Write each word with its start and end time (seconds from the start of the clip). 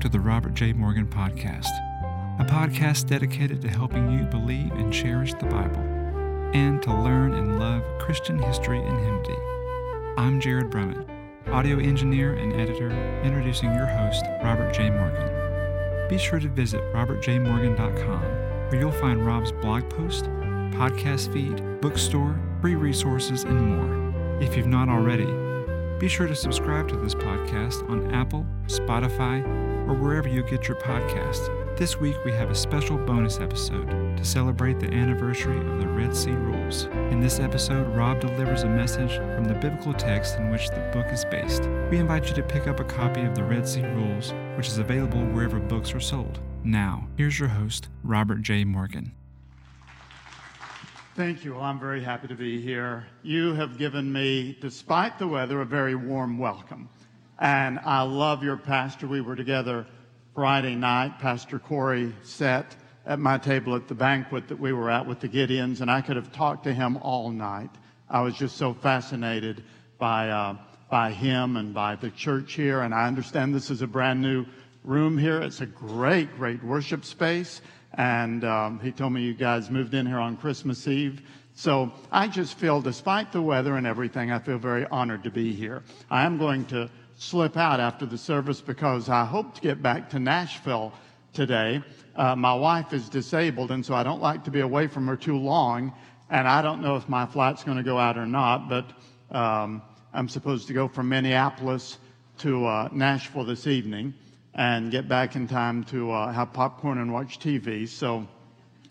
to 0.00 0.08
the 0.08 0.18
Robert 0.18 0.54
J. 0.54 0.72
Morgan 0.72 1.06
Podcast, 1.06 1.68
a 2.38 2.44
podcast 2.44 3.06
dedicated 3.06 3.60
to 3.60 3.68
helping 3.68 4.10
you 4.10 4.24
believe 4.24 4.72
and 4.72 4.90
cherish 4.90 5.34
the 5.34 5.44
Bible 5.44 5.82
and 6.54 6.82
to 6.82 6.94
learn 6.94 7.34
and 7.34 7.58
love 7.58 7.82
Christian 7.98 8.38
history 8.38 8.78
and 8.78 8.98
hymnody. 8.98 9.36
I'm 10.16 10.40
Jared 10.40 10.70
Brummett, 10.70 11.06
audio 11.48 11.78
engineer 11.78 12.32
and 12.32 12.54
editor, 12.54 12.90
introducing 13.22 13.74
your 13.74 13.84
host, 13.84 14.24
Robert 14.42 14.72
J. 14.72 14.88
Morgan. 14.88 16.08
Be 16.08 16.16
sure 16.16 16.40
to 16.40 16.48
visit 16.48 16.80
robertjmorgan.com, 16.94 18.22
where 18.70 18.80
you'll 18.80 18.92
find 18.92 19.26
Rob's 19.26 19.52
blog 19.52 19.90
post, 19.90 20.24
podcast 20.72 21.30
feed, 21.30 21.62
bookstore, 21.82 22.40
free 22.62 22.74
resources, 22.74 23.44
and 23.44 23.60
more. 23.60 24.40
If 24.40 24.56
you've 24.56 24.66
not 24.66 24.88
already, 24.88 25.28
be 25.98 26.08
sure 26.08 26.26
to 26.26 26.34
subscribe 26.34 26.88
to 26.88 26.96
this 26.96 27.14
podcast 27.14 27.86
on 27.90 28.14
Apple, 28.14 28.46
Spotify, 28.66 29.69
or 29.90 29.94
wherever 29.94 30.28
you 30.28 30.40
get 30.44 30.68
your 30.68 30.76
podcasts. 30.76 31.48
This 31.76 31.98
week 31.98 32.16
we 32.24 32.30
have 32.30 32.48
a 32.48 32.54
special 32.54 32.96
bonus 32.96 33.40
episode 33.40 34.16
to 34.16 34.24
celebrate 34.24 34.78
the 34.78 34.92
anniversary 34.94 35.58
of 35.58 35.80
the 35.80 35.88
Red 35.88 36.14
Sea 36.14 36.30
Rules. 36.30 36.84
In 37.10 37.18
this 37.18 37.40
episode, 37.40 37.92
Rob 37.96 38.20
delivers 38.20 38.62
a 38.62 38.68
message 38.68 39.16
from 39.16 39.46
the 39.46 39.54
biblical 39.54 39.92
text 39.92 40.36
in 40.36 40.48
which 40.50 40.68
the 40.68 40.88
book 40.92 41.06
is 41.10 41.24
based. 41.24 41.64
We 41.90 41.98
invite 41.98 42.28
you 42.28 42.34
to 42.36 42.42
pick 42.44 42.68
up 42.68 42.78
a 42.78 42.84
copy 42.84 43.22
of 43.22 43.34
the 43.34 43.42
Red 43.42 43.66
Sea 43.66 43.82
Rules, 43.82 44.32
which 44.56 44.68
is 44.68 44.78
available 44.78 45.24
wherever 45.26 45.58
books 45.58 45.92
are 45.92 45.98
sold. 45.98 46.38
Now, 46.62 47.08
here's 47.16 47.40
your 47.40 47.48
host, 47.48 47.88
Robert 48.04 48.42
J. 48.42 48.64
Morgan. 48.64 49.10
Thank 51.16 51.44
you. 51.44 51.54
Well, 51.54 51.64
I'm 51.64 51.80
very 51.80 52.04
happy 52.04 52.28
to 52.28 52.36
be 52.36 52.60
here. 52.60 53.06
You 53.24 53.54
have 53.54 53.76
given 53.76 54.12
me, 54.12 54.56
despite 54.60 55.18
the 55.18 55.26
weather, 55.26 55.60
a 55.60 55.66
very 55.66 55.96
warm 55.96 56.38
welcome. 56.38 56.88
And 57.40 57.78
I 57.80 58.02
love 58.02 58.44
your 58.44 58.58
pastor. 58.58 59.06
We 59.06 59.22
were 59.22 59.34
together 59.34 59.86
Friday 60.34 60.74
night. 60.74 61.18
Pastor 61.18 61.58
Corey 61.58 62.14
sat 62.22 62.76
at 63.06 63.18
my 63.18 63.38
table 63.38 63.74
at 63.74 63.88
the 63.88 63.94
banquet 63.94 64.48
that 64.48 64.60
we 64.60 64.74
were 64.74 64.90
at 64.90 65.06
with 65.06 65.20
the 65.20 65.28
Gideons, 65.28 65.80
and 65.80 65.90
I 65.90 66.02
could 66.02 66.16
have 66.16 66.32
talked 66.32 66.64
to 66.64 66.74
him 66.74 66.98
all 66.98 67.30
night. 67.30 67.70
I 68.10 68.20
was 68.20 68.34
just 68.34 68.58
so 68.58 68.74
fascinated 68.74 69.64
by, 69.98 70.28
uh, 70.28 70.56
by 70.90 71.12
him 71.12 71.56
and 71.56 71.72
by 71.72 71.96
the 71.96 72.10
church 72.10 72.52
here. 72.52 72.82
And 72.82 72.92
I 72.92 73.06
understand 73.06 73.54
this 73.54 73.70
is 73.70 73.80
a 73.80 73.86
brand 73.86 74.20
new 74.20 74.44
room 74.84 75.16
here. 75.16 75.40
It's 75.40 75.62
a 75.62 75.66
great, 75.66 76.36
great 76.36 76.62
worship 76.62 77.06
space. 77.06 77.62
And 77.94 78.44
um, 78.44 78.80
he 78.80 78.92
told 78.92 79.14
me 79.14 79.22
you 79.22 79.34
guys 79.34 79.70
moved 79.70 79.94
in 79.94 80.06
here 80.06 80.18
on 80.18 80.36
Christmas 80.36 80.86
Eve. 80.86 81.22
So 81.54 81.92
I 82.12 82.28
just 82.28 82.58
feel, 82.58 82.80
despite 82.80 83.32
the 83.32 83.42
weather 83.42 83.76
and 83.76 83.86
everything, 83.86 84.30
I 84.30 84.38
feel 84.38 84.58
very 84.58 84.86
honored 84.86 85.24
to 85.24 85.30
be 85.30 85.52
here. 85.52 85.82
I 86.10 86.24
am 86.24 86.38
going 86.38 86.64
to 86.66 86.90
slip 87.20 87.54
out 87.58 87.80
after 87.80 88.06
the 88.06 88.16
service 88.16 88.62
because 88.62 89.10
I 89.10 89.26
hope 89.26 89.54
to 89.54 89.60
get 89.60 89.82
back 89.82 90.08
to 90.10 90.18
Nashville 90.18 90.90
today. 91.34 91.82
Uh, 92.16 92.34
my 92.34 92.54
wife 92.54 92.94
is 92.94 93.10
disabled, 93.10 93.70
and 93.70 93.84
so 93.84 93.92
I 93.94 94.02
don't 94.02 94.22
like 94.22 94.42
to 94.44 94.50
be 94.50 94.60
away 94.60 94.86
from 94.86 95.06
her 95.06 95.16
too 95.16 95.36
long. 95.36 95.92
And 96.30 96.48
I 96.48 96.62
don't 96.62 96.80
know 96.80 96.96
if 96.96 97.10
my 97.10 97.26
flight's 97.26 97.62
going 97.62 97.76
to 97.76 97.82
go 97.82 97.98
out 97.98 98.16
or 98.16 98.24
not, 98.24 98.70
but 98.70 98.90
um, 99.36 99.82
I'm 100.14 100.30
supposed 100.30 100.66
to 100.68 100.72
go 100.72 100.88
from 100.88 101.10
Minneapolis 101.10 101.98
to 102.38 102.64
uh, 102.64 102.88
Nashville 102.90 103.44
this 103.44 103.66
evening 103.66 104.14
and 104.54 104.90
get 104.90 105.06
back 105.06 105.36
in 105.36 105.46
time 105.46 105.84
to 105.84 106.10
uh, 106.10 106.32
have 106.32 106.54
popcorn 106.54 106.96
and 106.96 107.12
watch 107.12 107.38
TV. 107.38 107.86
So 107.86 108.26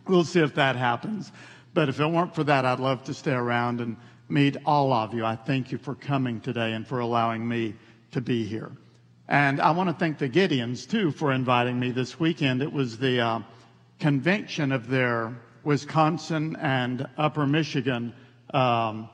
we'll 0.07 0.23
see 0.23 0.41
if 0.41 0.53
that 0.53 0.75
happens. 0.75 1.31
But 1.73 1.89
if 1.89 1.99
it 1.99 2.05
weren't 2.05 2.35
for 2.35 2.43
that, 2.43 2.63
I'd 2.63 2.79
love 2.79 3.03
to 3.05 3.13
stay 3.15 3.33
around 3.33 3.81
and 3.81 3.97
meet 4.29 4.55
all 4.67 4.93
of 4.93 5.15
you. 5.15 5.25
I 5.25 5.35
thank 5.35 5.71
you 5.71 5.79
for 5.79 5.95
coming 5.95 6.39
today 6.41 6.73
and 6.73 6.85
for 6.85 6.99
allowing 6.99 7.47
me 7.47 7.73
to 8.11 8.21
be 8.21 8.45
here. 8.45 8.71
And 9.27 9.61
I 9.61 9.71
want 9.71 9.89
to 9.89 9.95
thank 9.95 10.17
the 10.17 10.27
Gideons 10.27 10.89
too 10.89 11.11
for 11.11 11.31
inviting 11.31 11.79
me 11.79 11.91
this 11.91 12.19
weekend. 12.19 12.61
It 12.63 12.73
was 12.73 12.97
the 12.97 13.21
uh, 13.21 13.39
convention 13.99 14.71
of 14.71 14.87
their 14.87 15.35
Wisconsin 15.63 16.55
and 16.59 17.07
Upper 17.17 17.45
Michigan 17.45 18.13
um, 18.53 19.09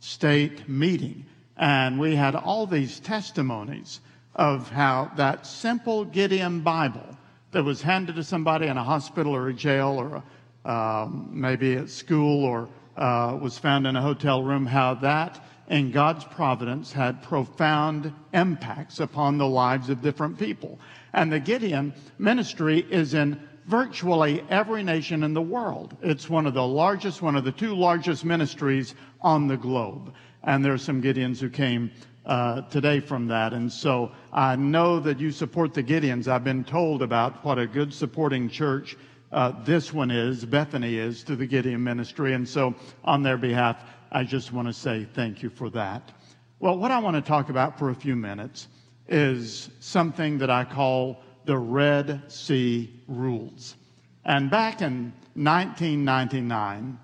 state 0.00 0.68
meeting. 0.68 1.24
And 1.56 2.00
we 2.00 2.16
had 2.16 2.34
all 2.34 2.66
these 2.66 3.00
testimonies 3.00 4.00
of 4.34 4.70
how 4.70 5.12
that 5.16 5.46
simple 5.46 6.04
Gideon 6.04 6.60
Bible 6.60 7.16
that 7.52 7.62
was 7.62 7.82
handed 7.82 8.16
to 8.16 8.24
somebody 8.24 8.66
in 8.66 8.76
a 8.76 8.84
hospital 8.84 9.34
or 9.34 9.48
a 9.48 9.54
jail 9.54 9.96
or 9.98 10.22
a, 10.64 10.70
um, 10.70 11.28
maybe 11.32 11.74
at 11.74 11.90
school 11.90 12.44
or 12.44 12.68
uh, 13.00 13.36
was 13.40 13.58
found 13.58 13.88
in 13.88 13.96
a 13.96 14.02
hotel 14.02 14.42
room, 14.44 14.66
how 14.66 14.94
that 14.94 15.40
and 15.70 15.92
God's 15.92 16.24
providence 16.24 16.92
had 16.92 17.22
profound 17.22 18.12
impacts 18.34 18.98
upon 18.98 19.38
the 19.38 19.46
lives 19.46 19.88
of 19.88 20.02
different 20.02 20.36
people. 20.36 20.80
And 21.12 21.32
the 21.32 21.38
Gideon 21.38 21.94
ministry 22.18 22.84
is 22.90 23.14
in 23.14 23.40
virtually 23.66 24.44
every 24.50 24.82
nation 24.82 25.22
in 25.22 25.32
the 25.32 25.40
world. 25.40 25.96
It's 26.02 26.28
one 26.28 26.46
of 26.46 26.54
the 26.54 26.66
largest, 26.66 27.22
one 27.22 27.36
of 27.36 27.44
the 27.44 27.52
two 27.52 27.76
largest 27.76 28.24
ministries 28.24 28.96
on 29.20 29.46
the 29.46 29.56
globe. 29.56 30.12
And 30.42 30.64
there 30.64 30.72
are 30.72 30.78
some 30.78 31.00
Gideons 31.00 31.38
who 31.38 31.48
came 31.48 31.92
uh, 32.26 32.62
today 32.62 32.98
from 32.98 33.28
that. 33.28 33.52
And 33.52 33.72
so 33.72 34.10
I 34.32 34.56
know 34.56 34.98
that 34.98 35.20
you 35.20 35.30
support 35.30 35.72
the 35.72 35.84
Gideons. 35.84 36.26
I've 36.26 36.44
been 36.44 36.64
told 36.64 37.00
about 37.00 37.44
what 37.44 37.60
a 37.60 37.66
good 37.66 37.94
supporting 37.94 38.48
church 38.48 38.96
uh, 39.32 39.52
this 39.64 39.92
one 39.92 40.10
is, 40.10 40.44
Bethany 40.44 40.96
is, 40.96 41.22
to 41.24 41.36
the 41.36 41.46
Gideon 41.46 41.82
ministry. 41.82 42.34
And 42.34 42.48
so 42.48 42.74
on 43.04 43.22
their 43.22 43.36
behalf, 43.36 43.82
I 44.10 44.24
just 44.24 44.52
want 44.52 44.68
to 44.68 44.74
say 44.74 45.06
thank 45.14 45.42
you 45.42 45.50
for 45.50 45.70
that. 45.70 46.10
Well, 46.58 46.76
what 46.76 46.90
I 46.90 46.98
want 46.98 47.16
to 47.16 47.22
talk 47.22 47.48
about 47.48 47.78
for 47.78 47.90
a 47.90 47.94
few 47.94 48.16
minutes 48.16 48.68
is 49.08 49.70
something 49.80 50.38
that 50.38 50.50
I 50.50 50.64
call 50.64 51.22
the 51.44 51.56
Red 51.56 52.30
Sea 52.30 52.92
Rules. 53.08 53.76
And 54.24 54.50
back 54.50 54.82
in 54.82 55.12
1999, 55.34 56.98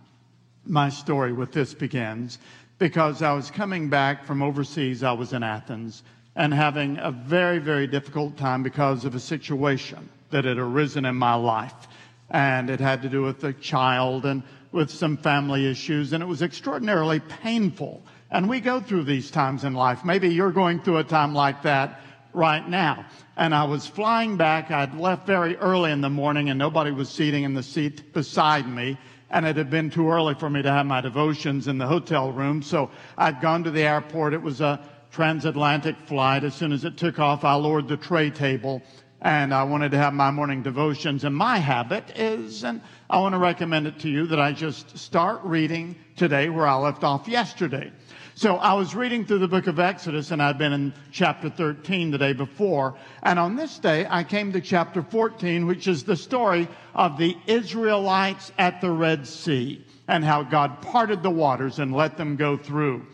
my 0.66 0.88
story 0.88 1.32
with 1.32 1.52
this 1.52 1.74
begins 1.74 2.38
because 2.78 3.22
I 3.22 3.32
was 3.32 3.50
coming 3.50 3.88
back 3.88 4.24
from 4.24 4.42
overseas. 4.42 5.02
I 5.02 5.12
was 5.12 5.32
in 5.32 5.42
Athens 5.42 6.02
and 6.34 6.52
having 6.52 6.98
a 6.98 7.10
very, 7.10 7.58
very 7.58 7.86
difficult 7.86 8.36
time 8.36 8.62
because 8.62 9.04
of 9.04 9.14
a 9.14 9.20
situation 9.20 10.08
that 10.30 10.44
had 10.44 10.58
arisen 10.58 11.04
in 11.06 11.14
my 11.14 11.34
life. 11.34 11.88
And 12.30 12.70
it 12.70 12.80
had 12.80 13.02
to 13.02 13.08
do 13.08 13.22
with 13.22 13.42
a 13.44 13.52
child 13.52 14.26
and 14.26 14.42
with 14.72 14.90
some 14.90 15.16
family 15.16 15.70
issues. 15.70 16.12
And 16.12 16.22
it 16.22 16.26
was 16.26 16.42
extraordinarily 16.42 17.20
painful. 17.20 18.02
And 18.30 18.48
we 18.48 18.60
go 18.60 18.80
through 18.80 19.04
these 19.04 19.30
times 19.30 19.64
in 19.64 19.74
life. 19.74 20.04
Maybe 20.04 20.28
you're 20.28 20.52
going 20.52 20.80
through 20.80 20.98
a 20.98 21.04
time 21.04 21.34
like 21.34 21.62
that 21.62 22.00
right 22.32 22.68
now. 22.68 23.06
And 23.36 23.54
I 23.54 23.64
was 23.64 23.86
flying 23.86 24.36
back. 24.36 24.70
I'd 24.70 24.94
left 24.94 25.26
very 25.26 25.56
early 25.56 25.92
in 25.92 26.00
the 26.00 26.10
morning 26.10 26.50
and 26.50 26.58
nobody 26.58 26.90
was 26.90 27.08
seating 27.08 27.44
in 27.44 27.54
the 27.54 27.62
seat 27.62 28.12
beside 28.12 28.68
me 28.68 28.98
and 29.30 29.44
it 29.44 29.56
had 29.56 29.70
been 29.70 29.90
too 29.90 30.08
early 30.08 30.34
for 30.34 30.48
me 30.48 30.62
to 30.62 30.70
have 30.70 30.86
my 30.86 31.00
devotions 31.00 31.68
in 31.68 31.78
the 31.78 31.86
hotel 31.86 32.30
room. 32.30 32.62
So 32.62 32.90
I'd 33.18 33.40
gone 33.40 33.64
to 33.64 33.70
the 33.70 33.82
airport. 33.82 34.34
It 34.34 34.42
was 34.42 34.60
a 34.60 34.80
transatlantic 35.10 35.96
flight. 36.06 36.44
As 36.44 36.54
soon 36.54 36.72
as 36.72 36.84
it 36.84 36.96
took 36.96 37.18
off, 37.18 37.44
I 37.44 37.54
lowered 37.54 37.88
the 37.88 37.96
tray 37.96 38.30
table 38.30 38.82
and 39.26 39.52
I 39.52 39.64
wanted 39.64 39.90
to 39.90 39.98
have 39.98 40.14
my 40.14 40.30
morning 40.30 40.62
devotions. 40.62 41.24
And 41.24 41.34
my 41.34 41.58
habit 41.58 42.12
is, 42.14 42.62
and 42.62 42.80
I 43.10 43.18
want 43.18 43.32
to 43.32 43.40
recommend 43.40 43.88
it 43.88 43.98
to 44.00 44.08
you, 44.08 44.28
that 44.28 44.38
I 44.38 44.52
just 44.52 44.96
start 44.96 45.40
reading 45.42 45.96
today 46.14 46.48
where 46.48 46.68
I 46.68 46.76
left 46.76 47.02
off 47.02 47.26
yesterday. 47.26 47.90
So 48.36 48.54
I 48.54 48.74
was 48.74 48.94
reading 48.94 49.26
through 49.26 49.40
the 49.40 49.48
book 49.48 49.66
of 49.66 49.80
Exodus 49.80 50.30
and 50.30 50.40
I'd 50.40 50.58
been 50.58 50.72
in 50.72 50.94
chapter 51.10 51.50
13 51.50 52.12
the 52.12 52.18
day 52.18 52.34
before. 52.34 52.94
And 53.20 53.36
on 53.40 53.56
this 53.56 53.80
day, 53.80 54.06
I 54.08 54.22
came 54.22 54.52
to 54.52 54.60
chapter 54.60 55.02
14, 55.02 55.66
which 55.66 55.88
is 55.88 56.04
the 56.04 56.14
story 56.14 56.68
of 56.94 57.18
the 57.18 57.36
Israelites 57.48 58.52
at 58.58 58.80
the 58.80 58.92
Red 58.92 59.26
Sea 59.26 59.84
and 60.06 60.24
how 60.24 60.44
God 60.44 60.82
parted 60.82 61.24
the 61.24 61.30
waters 61.30 61.80
and 61.80 61.92
let 61.92 62.16
them 62.16 62.36
go 62.36 62.56
through. 62.56 63.04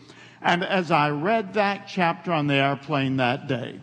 And 0.43 0.63
as 0.63 0.91
I 0.91 1.09
read 1.09 1.55
that 1.55 1.87
chapter 1.87 2.31
on 2.31 2.45
the 2.45 2.53
airplane 2.53 3.17
that 3.17 3.47
day, 3.47 3.81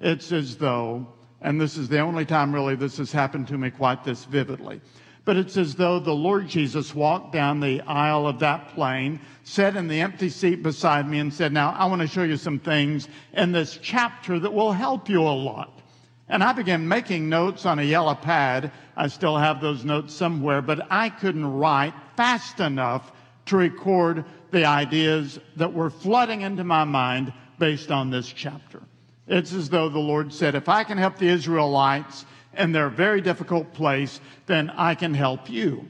it's 0.00 0.30
as 0.30 0.56
though, 0.56 1.08
and 1.44 1.60
this 1.60 1.76
is 1.76 1.88
the 1.88 2.00
only 2.00 2.24
time 2.24 2.52
really 2.52 2.74
this 2.74 2.96
has 2.96 3.12
happened 3.12 3.46
to 3.48 3.58
me 3.58 3.70
quite 3.70 4.02
this 4.02 4.24
vividly, 4.24 4.80
but 5.26 5.36
it's 5.36 5.58
as 5.58 5.74
though 5.74 6.00
the 6.00 6.14
Lord 6.14 6.48
Jesus 6.48 6.94
walked 6.94 7.32
down 7.32 7.60
the 7.60 7.82
aisle 7.82 8.26
of 8.26 8.38
that 8.38 8.68
plane, 8.74 9.20
sat 9.44 9.76
in 9.76 9.86
the 9.86 10.00
empty 10.00 10.30
seat 10.30 10.62
beside 10.62 11.06
me, 11.06 11.18
and 11.18 11.32
said, 11.32 11.52
Now, 11.52 11.72
I 11.78 11.84
want 11.84 12.00
to 12.00 12.08
show 12.08 12.22
you 12.22 12.38
some 12.38 12.58
things 12.58 13.08
in 13.34 13.52
this 13.52 13.78
chapter 13.80 14.38
that 14.38 14.52
will 14.52 14.72
help 14.72 15.08
you 15.08 15.20
a 15.20 15.28
lot. 15.28 15.82
And 16.30 16.42
I 16.42 16.54
began 16.54 16.88
making 16.88 17.28
notes 17.28 17.66
on 17.66 17.78
a 17.78 17.82
yellow 17.82 18.14
pad. 18.14 18.72
I 18.96 19.08
still 19.08 19.36
have 19.36 19.60
those 19.60 19.84
notes 19.84 20.14
somewhere, 20.14 20.62
but 20.62 20.86
I 20.90 21.10
couldn't 21.10 21.46
write 21.46 21.92
fast 22.16 22.60
enough 22.60 23.12
to 23.46 23.58
record 23.58 24.24
the 24.50 24.64
ideas 24.64 25.38
that 25.56 25.74
were 25.74 25.90
flooding 25.90 26.40
into 26.40 26.64
my 26.64 26.84
mind 26.84 27.34
based 27.58 27.90
on 27.90 28.08
this 28.08 28.28
chapter. 28.28 28.80
It's 29.26 29.52
as 29.52 29.70
though 29.70 29.88
the 29.88 29.98
Lord 29.98 30.32
said, 30.32 30.54
If 30.54 30.68
I 30.68 30.84
can 30.84 30.98
help 30.98 31.18
the 31.18 31.28
Israelites, 31.28 32.26
in 32.56 32.72
their 32.72 32.88
very 32.88 33.20
difficult 33.20 33.72
place, 33.72 34.20
then 34.46 34.70
I 34.70 34.94
can 34.94 35.14
help 35.14 35.50
you. 35.50 35.88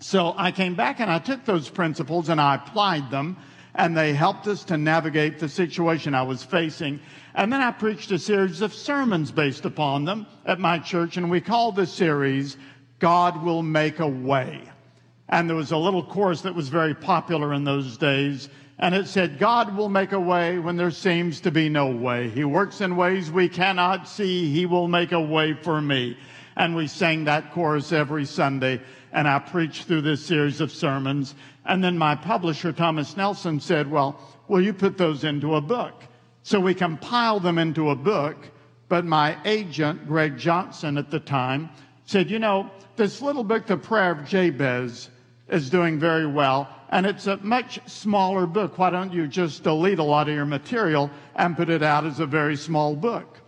So 0.00 0.34
I 0.36 0.50
came 0.50 0.74
back 0.74 1.00
and 1.00 1.10
I 1.10 1.18
took 1.18 1.44
those 1.44 1.68
principles 1.68 2.28
and 2.28 2.40
I 2.40 2.54
applied 2.56 3.10
them. 3.10 3.36
and 3.72 3.96
they 3.96 4.12
helped 4.12 4.48
us 4.48 4.64
to 4.64 4.76
navigate 4.76 5.38
the 5.38 5.48
situation 5.48 6.12
I 6.12 6.24
was 6.24 6.42
facing. 6.42 6.98
And 7.36 7.52
then 7.52 7.60
I 7.60 7.70
preached 7.70 8.10
a 8.10 8.18
series 8.18 8.62
of 8.62 8.74
sermons 8.74 9.30
based 9.30 9.64
upon 9.64 10.04
them 10.04 10.26
at 10.44 10.58
my 10.58 10.80
church, 10.80 11.16
and 11.16 11.30
we 11.30 11.40
called 11.40 11.76
the 11.76 11.86
series 11.86 12.56
God 12.98 13.44
Will 13.44 13.62
Make 13.62 14.00
a 14.00 14.08
Way. 14.08 14.68
And 15.28 15.48
there 15.48 15.56
was 15.56 15.70
a 15.70 15.76
little 15.76 16.02
chorus 16.02 16.40
that 16.40 16.54
was 16.56 16.68
very 16.68 16.96
popular 16.96 17.54
in 17.54 17.62
those 17.62 17.96
days. 17.96 18.48
And 18.80 18.94
it 18.94 19.08
said, 19.08 19.38
God 19.38 19.76
will 19.76 19.90
make 19.90 20.12
a 20.12 20.18
way 20.18 20.58
when 20.58 20.76
there 20.78 20.90
seems 20.90 21.40
to 21.42 21.50
be 21.50 21.68
no 21.68 21.90
way. 21.90 22.30
He 22.30 22.44
works 22.44 22.80
in 22.80 22.96
ways 22.96 23.30
we 23.30 23.46
cannot 23.46 24.08
see. 24.08 24.50
He 24.50 24.64
will 24.64 24.88
make 24.88 25.12
a 25.12 25.20
way 25.20 25.52
for 25.52 25.82
me. 25.82 26.16
And 26.56 26.74
we 26.74 26.86
sang 26.86 27.24
that 27.24 27.52
chorus 27.52 27.92
every 27.92 28.24
Sunday. 28.24 28.80
And 29.12 29.28
I 29.28 29.38
preached 29.38 29.84
through 29.84 30.00
this 30.00 30.24
series 30.24 30.62
of 30.62 30.72
sermons. 30.72 31.34
And 31.66 31.84
then 31.84 31.98
my 31.98 32.14
publisher, 32.14 32.72
Thomas 32.72 33.18
Nelson, 33.18 33.60
said, 33.60 33.90
Well, 33.90 34.18
will 34.48 34.62
you 34.62 34.72
put 34.72 34.96
those 34.96 35.24
into 35.24 35.56
a 35.56 35.60
book? 35.60 36.02
So 36.42 36.58
we 36.58 36.72
compiled 36.72 37.42
them 37.42 37.58
into 37.58 37.90
a 37.90 37.96
book. 37.96 38.48
But 38.88 39.04
my 39.04 39.36
agent, 39.44 40.08
Greg 40.08 40.38
Johnson, 40.38 40.96
at 40.96 41.10
the 41.10 41.20
time, 41.20 41.68
said, 42.06 42.30
You 42.30 42.38
know, 42.38 42.70
this 42.96 43.20
little 43.20 43.44
book, 43.44 43.66
The 43.66 43.76
Prayer 43.76 44.12
of 44.12 44.24
Jabez, 44.24 45.10
is 45.48 45.68
doing 45.68 45.98
very 45.98 46.26
well, 46.26 46.66
and 46.90 47.06
it's 47.06 47.28
a 47.28 47.36
much 47.38 47.80
smaller 47.86 48.46
book. 48.46 48.76
Why 48.76 48.90
don't 48.90 49.12
you 49.12 49.28
just 49.28 49.62
delete 49.62 50.00
a 50.00 50.04
lot 50.04 50.28
of 50.28 50.34
your 50.34 50.44
material 50.44 51.08
and 51.36 51.56
put 51.56 51.70
it 51.70 51.82
out 51.82 52.04
as 52.04 52.18
a 52.18 52.26
very 52.26 52.56
small 52.56 52.96
book? 52.96 53.38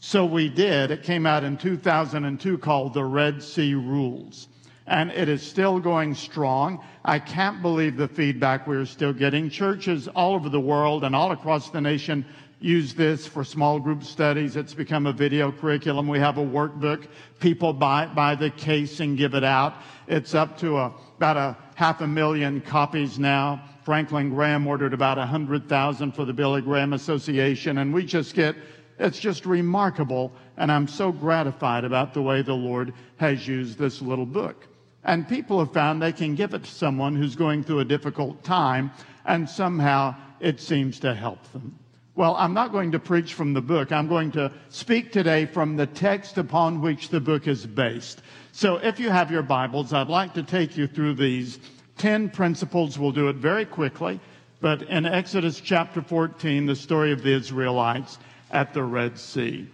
So 0.00 0.24
we 0.24 0.48
did. 0.48 0.90
It 0.90 1.04
came 1.04 1.24
out 1.24 1.44
in 1.44 1.56
2002 1.56 2.58
called 2.58 2.94
The 2.94 3.04
Red 3.04 3.42
Sea 3.42 3.74
Rules. 3.74 4.48
And 4.86 5.10
it 5.10 5.28
is 5.28 5.42
still 5.42 5.78
going 5.78 6.14
strong. 6.14 6.82
I 7.04 7.18
can't 7.18 7.62
believe 7.62 7.96
the 7.96 8.08
feedback 8.08 8.66
we're 8.66 8.84
still 8.84 9.12
getting. 9.12 9.50
Churches 9.50 10.08
all 10.08 10.34
over 10.34 10.48
the 10.48 10.60
world 10.60 11.04
and 11.04 11.14
all 11.14 11.30
across 11.30 11.70
the 11.70 11.80
nation 11.80 12.24
use 12.60 12.94
this 12.94 13.26
for 13.26 13.44
small 13.44 13.78
group 13.78 14.02
studies. 14.02 14.56
It's 14.56 14.74
become 14.74 15.06
a 15.06 15.12
video 15.12 15.52
curriculum. 15.52 16.08
We 16.08 16.18
have 16.18 16.38
a 16.38 16.44
workbook. 16.44 17.06
People 17.40 17.72
buy, 17.72 18.04
it 18.04 18.14
buy 18.14 18.34
the 18.34 18.50
case 18.50 19.00
and 19.00 19.16
give 19.16 19.34
it 19.34 19.44
out. 19.44 19.74
It's 20.06 20.34
up 20.34 20.58
to 20.58 20.78
a, 20.78 20.92
about 21.16 21.36
a 21.36 21.56
half 21.74 22.00
a 22.00 22.06
million 22.06 22.60
copies 22.60 23.18
now. 23.18 23.62
Franklin 23.84 24.30
Graham 24.30 24.66
ordered 24.66 24.92
about 24.92 25.18
a 25.18 25.24
hundred 25.26 25.68
thousand 25.68 26.12
for 26.12 26.24
the 26.24 26.32
Billy 26.32 26.60
Graham 26.60 26.92
Association, 26.92 27.78
and 27.78 27.94
we 27.94 28.04
just 28.04 28.34
get 28.34 28.56
it's 28.98 29.20
just 29.20 29.46
remarkable, 29.46 30.32
and 30.56 30.72
I'm 30.72 30.88
so 30.88 31.12
gratified 31.12 31.84
about 31.84 32.12
the 32.14 32.22
way 32.22 32.42
the 32.42 32.54
Lord 32.54 32.92
has 33.18 33.46
used 33.46 33.78
this 33.78 34.02
little 34.02 34.26
book. 34.26 34.66
And 35.04 35.28
people 35.28 35.60
have 35.60 35.72
found 35.72 36.02
they 36.02 36.12
can 36.12 36.34
give 36.34 36.52
it 36.52 36.64
to 36.64 36.70
someone 36.70 37.14
who's 37.14 37.36
going 37.36 37.62
through 37.62 37.78
a 37.80 37.84
difficult 37.84 38.42
time, 38.42 38.90
and 39.24 39.48
somehow 39.48 40.16
it 40.40 40.60
seems 40.60 40.98
to 41.00 41.14
help 41.14 41.40
them. 41.52 41.78
Well, 42.18 42.34
I'm 42.34 42.52
not 42.52 42.72
going 42.72 42.90
to 42.90 42.98
preach 42.98 43.34
from 43.34 43.54
the 43.54 43.60
book. 43.60 43.92
I'm 43.92 44.08
going 44.08 44.32
to 44.32 44.50
speak 44.70 45.12
today 45.12 45.46
from 45.46 45.76
the 45.76 45.86
text 45.86 46.36
upon 46.36 46.80
which 46.80 47.10
the 47.10 47.20
book 47.20 47.46
is 47.46 47.64
based. 47.64 48.22
So 48.50 48.78
if 48.78 48.98
you 48.98 49.08
have 49.08 49.30
your 49.30 49.44
Bibles, 49.44 49.92
I'd 49.92 50.08
like 50.08 50.34
to 50.34 50.42
take 50.42 50.76
you 50.76 50.88
through 50.88 51.14
these 51.14 51.60
10 51.98 52.30
principles. 52.30 52.98
We'll 52.98 53.12
do 53.12 53.28
it 53.28 53.36
very 53.36 53.64
quickly. 53.64 54.18
But 54.60 54.82
in 54.82 55.06
Exodus 55.06 55.60
chapter 55.60 56.02
14, 56.02 56.66
the 56.66 56.74
story 56.74 57.12
of 57.12 57.22
the 57.22 57.32
Israelites 57.32 58.18
at 58.50 58.74
the 58.74 58.82
Red 58.82 59.16
Sea. 59.16 59.68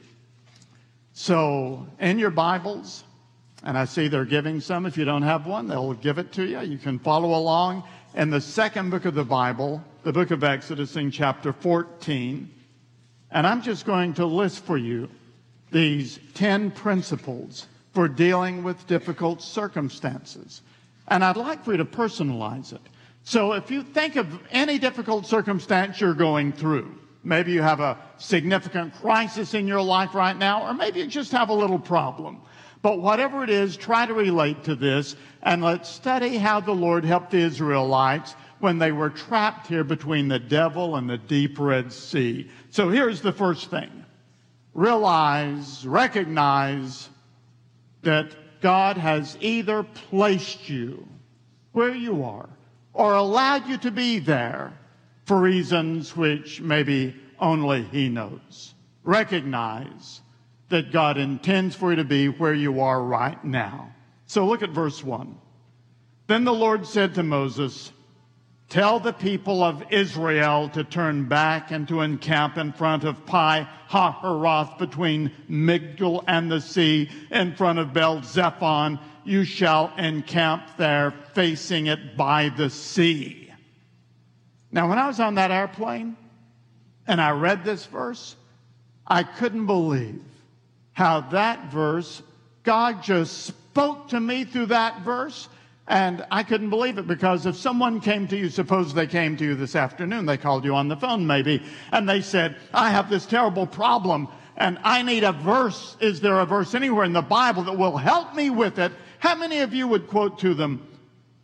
So 1.15 1.87
in 1.99 2.19
your 2.19 2.31
Bibles, 2.31 3.05
and 3.63 3.79
I 3.79 3.87
see 3.87 4.09
they're 4.09 4.27
giving 4.27 4.61
some. 4.61 4.85
If 4.85 4.99
you 4.99 5.07
don't 5.07 5.23
have 5.23 5.47
one, 5.47 5.67
they'll 5.67 5.95
give 5.95 6.19
it 6.19 6.33
to 6.33 6.45
you. 6.45 6.61
You 6.61 6.77
can 6.77 6.99
follow 6.99 7.39
along 7.39 7.85
in 8.15 8.29
the 8.29 8.43
second 8.43 8.91
book 8.91 9.07
of 9.07 9.15
the 9.15 9.25
Bible, 9.25 9.83
the 10.05 10.13
book 10.13 10.31
of 10.31 10.45
Exodus 10.45 10.97
in 10.97 11.11
chapter 11.11 11.53
14. 11.53 12.51
And 13.31 13.47
I'm 13.47 13.63
just 13.63 13.87
going 13.87 14.13
to 14.15 14.27
list 14.27 14.63
for 14.65 14.77
you 14.77 15.09
these 15.73 16.21
10 16.35 16.71
principles 16.73 17.67
for 17.95 18.07
dealing 18.07 18.63
with 18.63 18.87
difficult 18.87 19.41
circumstances. 19.41 20.61
And 21.09 21.25
I'd 21.25 21.39
like 21.39 21.65
for 21.65 21.73
you 21.73 21.79
to 21.79 21.87
personalize 21.87 22.75
it. 22.75 22.83
So 23.25 23.55
if 23.55 23.71
you 23.71 23.83
think 23.83 24.17
of 24.17 24.29
any 24.51 24.79
difficult 24.79 25.27
circumstance 25.27 26.01
you're 26.01 26.13
going 26.13 26.53
through, 26.53 26.95
maybe 27.23 27.53
you 27.53 27.63
have 27.63 27.81
a 27.81 27.97
significant 28.19 28.95
crisis 28.97 29.55
in 29.55 29.67
your 29.67 29.81
life 29.81 30.15
right 30.15 30.37
now, 30.37 30.69
or 30.69 30.75
maybe 30.75 31.01
you 31.01 31.07
just 31.07 31.33
have 31.33 31.49
a 31.49 31.55
little 31.55 31.79
problem. 31.79 32.43
But 32.83 33.01
whatever 33.01 33.43
it 33.43 33.49
is, 33.49 33.79
try 33.79 34.05
to 34.05 34.13
relate 34.13 34.65
to 34.65 34.75
this 34.75 35.17
and 35.43 35.63
let's 35.63 35.89
study 35.89 36.37
how 36.37 36.61
the 36.61 36.75
Lord 36.75 37.07
helped 37.07 37.31
the 37.31 37.39
Israelites 37.39 38.35
when 38.61 38.79
they 38.79 38.93
were 38.93 39.11
trapped 39.11 39.67
here 39.67 39.85
between 39.85 40.29
the 40.29 40.39
devil 40.39 40.97
and 40.97 41.09
the 41.09 41.19
deep 41.19 41.59
Red 41.59 41.93
Sea. 41.93 42.51
So 42.71 42.89
here's 42.89 43.21
the 43.21 43.33
first 43.33 43.71
thing. 43.71 44.05
Realize, 44.73 45.87
recognize 45.87 47.09
that 48.03 48.61
God 48.61 48.97
has 48.97 49.37
either 49.41 49.83
placed 49.83 50.69
you 50.69 51.07
where 51.73 51.95
you 51.95 52.25
are 52.25 52.49
or 52.93 53.15
allowed 53.15 53.69
you 53.69 53.77
to 53.79 53.91
be 53.91 54.19
there 54.19 54.73
for 55.27 55.41
reasons 55.41 56.17
which 56.17 56.61
maybe 56.61 57.15
only 57.39 57.83
He 57.85 58.09
knows. 58.09 58.75
Recognize 59.03 60.21
that 60.69 60.93
God 60.93 61.19
intends 61.19 61.77
for 61.77 61.91
you 61.91 61.97
to 61.97 62.05
be 62.05 62.29
where 62.29 62.55
you 62.55 62.81
are 62.81 63.03
right 63.03 63.43
now. 63.45 63.93
So 64.27 64.47
look 64.47 64.63
at 64.63 64.71
verse 64.71 65.05
1. 65.05 65.37
Then 66.27 66.45
the 66.45 66.55
Lord 66.55 66.87
said 66.87 67.15
to 67.15 67.23
Moses, 67.23 67.93
Tell 68.75 68.99
the 68.99 69.13
people 69.13 69.63
of 69.63 69.85
Israel 69.93 70.69
to 70.71 70.83
turn 70.83 71.29
back 71.29 71.71
and 71.71 71.87
to 71.87 72.01
encamp 72.01 72.59
in 72.59 72.73
front 72.73 73.05
of 73.05 73.25
Pi 73.25 73.69
Hahiroth 73.89 74.79
between 74.79 75.31
Migdol 75.49 76.25
and 76.27 76.51
the 76.51 76.61
sea, 76.61 77.09
in 77.31 77.55
front 77.55 77.79
of 77.79 77.93
Bel 77.93 78.23
Zephon. 78.23 78.99
You 79.23 79.45
shall 79.45 79.95
encamp 79.97 80.77
there, 80.77 81.15
facing 81.35 81.87
it 81.87 82.17
by 82.17 82.49
the 82.49 82.69
sea. 82.69 83.53
Now, 84.73 84.89
when 84.89 84.99
I 84.99 85.07
was 85.07 85.21
on 85.21 85.37
that 85.37 85.53
airplane 85.53 86.17
and 87.07 87.21
I 87.21 87.31
read 87.31 87.63
this 87.63 87.87
verse, 87.87 88.35
I 89.07 89.23
couldn't 89.23 89.67
believe 89.67 90.21
how 90.95 91.21
that 91.31 91.71
verse, 91.71 92.23
God 92.65 93.05
just 93.05 93.45
spoke 93.45 94.09
to 94.09 94.19
me 94.19 94.43
through 94.43 94.67
that 94.67 95.03
verse. 95.03 95.49
And 95.87 96.25
I 96.31 96.43
couldn't 96.43 96.71
believe 96.71 96.97
it 96.97 97.07
because 97.07 97.45
if 97.45 97.57
someone 97.57 98.01
came 98.01 98.27
to 98.29 98.37
you, 98.37 98.49
suppose 98.49 98.95
they 98.95 99.07
came 99.07 99.37
to 99.37 99.45
you 99.45 99.55
this 99.55 99.77
afternoon, 99.77 100.25
they 100.25 100.39
called 100.39 100.65
you 100.65 100.75
on 100.75 100.89
the 100.89 100.97
phone 100.97 101.27
maybe, 101.27 101.63
and 101.93 102.09
they 102.09 102.23
said, 102.23 102.57
I 102.73 102.91
have 102.91 103.11
this 103.11 103.27
terrible 103.27 103.67
problem 103.67 104.29
and 104.57 104.79
I 104.83 105.03
need 105.03 105.25
a 105.25 105.33
verse. 105.33 105.97
Is 106.01 106.21
there 106.21 106.41
a 106.41 106.47
verse 106.47 106.75
anywhere 106.75 107.05
in 107.05 107.13
the 107.13 107.23
Bible 107.23 107.65
that 107.65 107.77
will 107.77 107.97
help 107.97 108.35
me 108.35 108.51
with 108.51 108.79
it? 108.79 108.93
How 109.19 109.35
many 109.35 109.61
of 109.61 109.75
you 109.75 109.89
would 109.89 110.07
quote 110.07 110.39
to 110.39 110.55
them, 110.55 110.87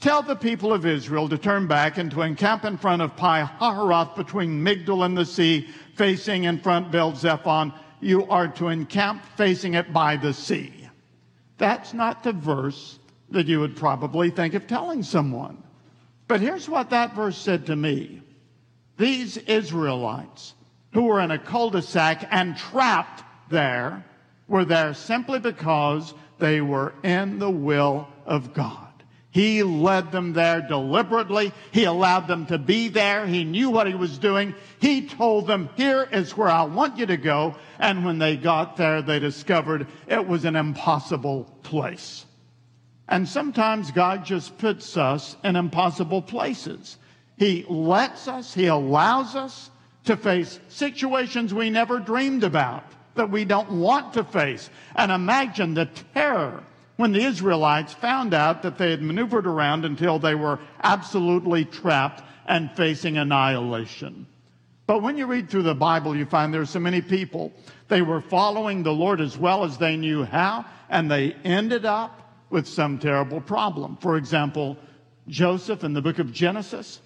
Tell 0.00 0.22
the 0.22 0.36
people 0.36 0.72
of 0.72 0.86
Israel 0.86 1.28
to 1.28 1.36
turn 1.36 1.66
back 1.66 1.98
and 1.98 2.10
to 2.12 2.22
encamp 2.22 2.64
in 2.64 2.78
front 2.78 3.02
of 3.02 3.16
Pi 3.16 3.42
Hahiroth 3.60 4.16
between 4.16 4.64
Migdol 4.64 5.04
and 5.04 5.14
the 5.14 5.26
sea, 5.26 5.68
facing 5.94 6.44
in 6.44 6.58
front 6.58 6.90
Bel 6.90 7.12
Zephon 7.12 7.74
you 8.00 8.26
are 8.28 8.48
to 8.48 8.68
encamp 8.68 9.22
facing 9.36 9.74
it 9.74 9.92
by 9.92 10.16
the 10.16 10.32
sea. 10.32 10.88
That's 11.58 11.92
not 11.92 12.22
the 12.22 12.32
verse 12.32 12.98
that 13.30 13.46
you 13.46 13.60
would 13.60 13.76
probably 13.76 14.30
think 14.30 14.54
of 14.54 14.66
telling 14.66 15.02
someone. 15.02 15.62
But 16.28 16.40
here's 16.40 16.68
what 16.68 16.90
that 16.90 17.14
verse 17.14 17.36
said 17.36 17.66
to 17.66 17.76
me. 17.76 18.22
These 18.96 19.36
Israelites 19.36 20.54
who 20.92 21.02
were 21.02 21.20
in 21.20 21.30
a 21.30 21.38
cul-de-sac 21.38 22.28
and 22.30 22.56
trapped 22.56 23.22
there 23.50 24.04
were 24.48 24.64
there 24.64 24.94
simply 24.94 25.38
because 25.38 26.12
they 26.38 26.60
were 26.60 26.94
in 27.02 27.38
the 27.38 27.50
will 27.50 28.08
of 28.26 28.52
God. 28.52 28.86
He 29.32 29.62
led 29.62 30.10
them 30.10 30.32
there 30.32 30.60
deliberately. 30.60 31.52
He 31.70 31.84
allowed 31.84 32.26
them 32.26 32.46
to 32.46 32.58
be 32.58 32.88
there. 32.88 33.26
He 33.26 33.44
knew 33.44 33.70
what 33.70 33.86
he 33.86 33.94
was 33.94 34.18
doing. 34.18 34.56
He 34.80 35.06
told 35.06 35.46
them, 35.46 35.68
here 35.76 36.08
is 36.10 36.36
where 36.36 36.48
I 36.48 36.64
want 36.64 36.98
you 36.98 37.06
to 37.06 37.16
go. 37.16 37.54
And 37.78 38.04
when 38.04 38.18
they 38.18 38.36
got 38.36 38.76
there, 38.76 39.02
they 39.02 39.20
discovered 39.20 39.86
it 40.08 40.26
was 40.26 40.44
an 40.44 40.56
impossible 40.56 41.44
place. 41.62 42.26
And 43.10 43.28
sometimes 43.28 43.90
God 43.90 44.24
just 44.24 44.56
puts 44.58 44.96
us 44.96 45.36
in 45.42 45.56
impossible 45.56 46.22
places. 46.22 46.96
He 47.36 47.66
lets 47.68 48.28
us, 48.28 48.54
He 48.54 48.66
allows 48.66 49.34
us 49.34 49.70
to 50.04 50.16
face 50.16 50.60
situations 50.68 51.52
we 51.52 51.70
never 51.70 51.98
dreamed 51.98 52.44
about, 52.44 52.84
that 53.16 53.30
we 53.30 53.44
don't 53.44 53.80
want 53.80 54.14
to 54.14 54.22
face. 54.22 54.70
And 54.94 55.10
imagine 55.10 55.74
the 55.74 55.86
terror 56.14 56.62
when 56.96 57.12
the 57.12 57.24
Israelites 57.24 57.92
found 57.94 58.32
out 58.32 58.62
that 58.62 58.78
they 58.78 58.90
had 58.90 59.02
maneuvered 59.02 59.46
around 59.46 59.84
until 59.84 60.18
they 60.18 60.36
were 60.36 60.60
absolutely 60.82 61.64
trapped 61.64 62.22
and 62.46 62.70
facing 62.72 63.18
annihilation. 63.18 64.26
But 64.86 65.02
when 65.02 65.16
you 65.16 65.26
read 65.26 65.50
through 65.50 65.62
the 65.62 65.74
Bible, 65.74 66.14
you 66.14 66.26
find 66.26 66.52
there 66.54 66.60
are 66.60 66.66
so 66.66 66.80
many 66.80 67.00
people. 67.00 67.52
They 67.88 68.02
were 68.02 68.20
following 68.20 68.82
the 68.82 68.92
Lord 68.92 69.20
as 69.20 69.36
well 69.36 69.64
as 69.64 69.78
they 69.78 69.96
knew 69.96 70.24
how, 70.24 70.64
and 70.88 71.10
they 71.10 71.32
ended 71.44 71.84
up 71.84 72.20
with 72.50 72.66
some 72.66 72.98
terrible 72.98 73.40
problem. 73.40 73.96
For 73.96 74.16
example, 74.16 74.76
Joseph 75.28 75.84
in 75.84 75.92
the 75.92 76.02
book 76.02 76.18
of 76.18 76.32
Genesis, 76.32 77.00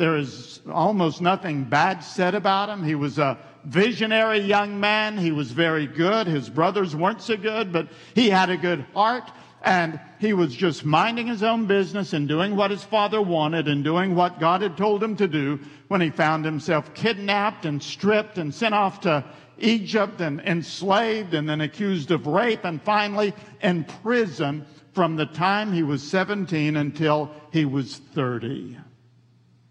There 0.00 0.16
is 0.16 0.60
almost 0.72 1.20
nothing 1.20 1.64
bad 1.64 2.00
said 2.00 2.34
about 2.34 2.70
him. 2.70 2.82
He 2.82 2.94
was 2.94 3.18
a 3.18 3.36
visionary 3.66 4.38
young 4.38 4.80
man. 4.80 5.18
He 5.18 5.30
was 5.30 5.50
very 5.50 5.86
good. 5.86 6.26
His 6.26 6.48
brothers 6.48 6.96
weren't 6.96 7.20
so 7.20 7.36
good, 7.36 7.70
but 7.70 7.88
he 8.14 8.30
had 8.30 8.48
a 8.48 8.56
good 8.56 8.86
heart. 8.94 9.30
And 9.62 10.00
he 10.18 10.32
was 10.32 10.54
just 10.56 10.86
minding 10.86 11.26
his 11.26 11.42
own 11.42 11.66
business 11.66 12.14
and 12.14 12.26
doing 12.26 12.56
what 12.56 12.70
his 12.70 12.82
father 12.82 13.20
wanted 13.20 13.68
and 13.68 13.84
doing 13.84 14.14
what 14.14 14.40
God 14.40 14.62
had 14.62 14.78
told 14.78 15.02
him 15.02 15.16
to 15.16 15.28
do 15.28 15.60
when 15.88 16.00
he 16.00 16.08
found 16.08 16.46
himself 16.46 16.94
kidnapped 16.94 17.66
and 17.66 17.82
stripped 17.82 18.38
and 18.38 18.54
sent 18.54 18.74
off 18.74 19.00
to 19.02 19.22
Egypt 19.58 20.22
and 20.22 20.40
enslaved 20.40 21.34
and 21.34 21.46
then 21.46 21.60
accused 21.60 22.10
of 22.10 22.26
rape 22.26 22.64
and 22.64 22.80
finally 22.80 23.34
in 23.62 23.84
prison 24.02 24.64
from 24.92 25.16
the 25.16 25.26
time 25.26 25.72
he 25.72 25.82
was 25.82 26.02
17 26.02 26.76
until 26.76 27.30
he 27.52 27.64
was 27.64 27.96
30. 28.14 28.76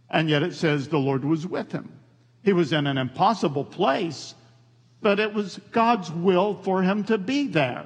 And 0.09 0.29
yet 0.29 0.43
it 0.43 0.53
says 0.53 0.87
the 0.87 0.97
Lord 0.97 1.23
was 1.23 1.45
with 1.45 1.71
him. 1.71 1.91
He 2.43 2.53
was 2.53 2.73
in 2.73 2.87
an 2.87 2.97
impossible 2.97 3.65
place, 3.65 4.33
but 5.01 5.19
it 5.19 5.33
was 5.33 5.59
God's 5.71 6.11
will 6.11 6.55
for 6.63 6.81
him 6.81 7.03
to 7.05 7.17
be 7.17 7.47
there. 7.47 7.85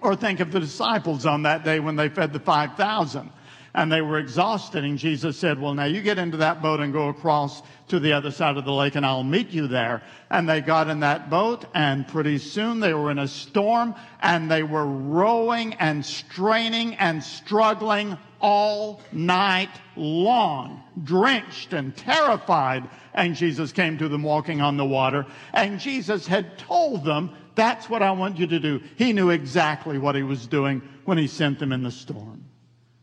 Or 0.00 0.14
think 0.14 0.40
of 0.40 0.52
the 0.52 0.60
disciples 0.60 1.26
on 1.26 1.42
that 1.42 1.64
day 1.64 1.80
when 1.80 1.96
they 1.96 2.08
fed 2.08 2.32
the 2.32 2.40
5,000 2.40 3.30
and 3.74 3.90
they 3.90 4.00
were 4.00 4.18
exhausted. 4.18 4.84
And 4.84 4.96
Jesus 4.96 5.36
said, 5.36 5.60
Well, 5.60 5.74
now 5.74 5.84
you 5.84 6.00
get 6.00 6.18
into 6.18 6.36
that 6.38 6.62
boat 6.62 6.80
and 6.80 6.92
go 6.92 7.08
across 7.08 7.62
to 7.88 7.98
the 7.98 8.12
other 8.12 8.30
side 8.30 8.56
of 8.56 8.64
the 8.64 8.72
lake, 8.72 8.94
and 8.94 9.04
I'll 9.04 9.24
meet 9.24 9.50
you 9.50 9.66
there. 9.66 10.02
And 10.30 10.48
they 10.48 10.60
got 10.60 10.88
in 10.88 11.00
that 11.00 11.28
boat, 11.28 11.64
and 11.74 12.06
pretty 12.06 12.38
soon 12.38 12.80
they 12.80 12.94
were 12.94 13.10
in 13.10 13.18
a 13.18 13.28
storm, 13.28 13.94
and 14.20 14.50
they 14.50 14.62
were 14.62 14.86
rowing 14.86 15.74
and 15.74 16.06
straining 16.06 16.94
and 16.94 17.22
struggling 17.22 18.16
all 18.40 19.00
night 19.10 19.70
long, 19.96 20.82
drenched 21.02 21.72
and 21.72 21.96
terrified. 21.96 22.88
And 23.12 23.34
Jesus 23.34 23.72
came 23.72 23.98
to 23.98 24.08
them 24.08 24.22
walking 24.22 24.60
on 24.60 24.76
the 24.76 24.84
water. 24.84 25.26
And 25.52 25.80
Jesus 25.80 26.26
had 26.26 26.58
told 26.58 27.04
them, 27.04 27.30
That's 27.56 27.90
what 27.90 28.02
I 28.02 28.12
want 28.12 28.38
you 28.38 28.46
to 28.46 28.60
do. 28.60 28.80
He 28.96 29.12
knew 29.12 29.30
exactly 29.30 29.98
what 29.98 30.14
he 30.14 30.22
was 30.22 30.46
doing 30.46 30.80
when 31.04 31.18
he 31.18 31.26
sent 31.26 31.58
them 31.58 31.72
in 31.72 31.82
the 31.82 31.90
storm. 31.90 32.43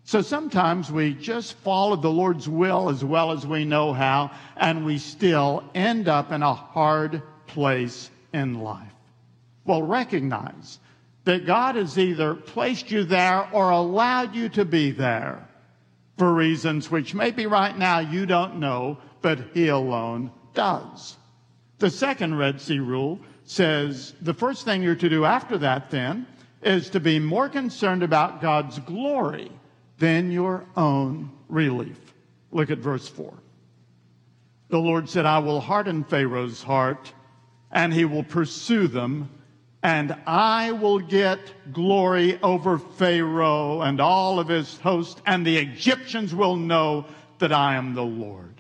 So 0.04 0.22
sometimes 0.22 0.92
we 0.92 1.14
just 1.14 1.54
follow 1.60 1.96
the 1.96 2.10
Lord's 2.10 2.50
will 2.50 2.90
as 2.90 3.04
well 3.04 3.32
as 3.32 3.46
we 3.46 3.66
know 3.66 3.94
how, 3.94 4.32
and 4.58 4.86
we 4.86 4.98
still 4.98 5.64
end 5.76 6.08
up 6.08 6.32
in 6.32 6.42
a 6.42 6.54
hard 6.54 7.22
place 7.48 8.10
in 8.34 8.62
life. 8.62 8.94
Well, 9.66 9.84
recognize 9.84 10.80
that 11.24 11.46
God 11.46 11.76
has 11.76 11.98
either 12.00 12.34
placed 12.34 12.90
you 12.90 13.04
there 13.04 13.48
or 13.54 13.70
allowed 13.70 14.36
you 14.36 14.50
to 14.50 14.66
be 14.66 14.92
there 14.92 15.48
for 16.18 16.34
reasons 16.34 16.90
which 16.90 17.14
maybe 17.14 17.46
right 17.46 17.78
now 17.78 18.00
you 18.00 18.26
don't 18.26 18.60
know, 18.60 18.98
but 19.22 19.40
He 19.54 19.68
alone 19.68 20.32
does. 20.54 21.16
The 21.78 21.90
second 21.90 22.38
Red 22.38 22.60
Sea 22.60 22.80
rule 22.80 23.20
says 23.44 24.14
the 24.22 24.34
first 24.34 24.66
thing 24.66 24.82
you're 24.82 24.96
to 24.96 25.10
do 25.10 25.26
after 25.26 25.58
that 25.60 25.92
then 25.92 26.26
is 26.64 26.90
to 26.92 27.00
be 27.00 27.20
more 27.20 27.50
concerned 27.50 28.04
about 28.04 28.42
God's 28.42 28.80
glory 28.80 29.52
than 30.02 30.32
your 30.32 30.66
own 30.76 31.32
relief. 31.48 32.16
Look 32.52 32.72
at 32.72 32.80
verse 32.80 33.08
4. 33.08 33.32
The 34.70 34.80
Lord 34.80 35.08
said, 35.08 35.28
I 35.28 35.38
will 35.38 35.62
harden 35.62 36.04
Pharaoh's 36.04 36.64
heart, 36.64 37.14
and 37.72 37.94
he 37.94 38.06
will 38.06 38.24
pursue 38.24 38.88
them, 38.88 39.30
and 39.84 40.16
I 40.26 40.72
will 40.72 40.98
get 40.98 41.40
glory 41.72 42.42
over 42.42 42.80
Pharaoh 42.80 43.82
and 43.82 44.02
all 44.02 44.40
of 44.40 44.48
his 44.48 44.80
host, 44.80 45.22
and 45.28 45.46
the 45.46 45.58
Egyptians 45.58 46.34
will 46.34 46.56
know 46.56 47.06
that 47.38 47.54
I 47.54 47.76
am 47.76 47.94
the 47.94 48.02
Lord. 48.02 48.60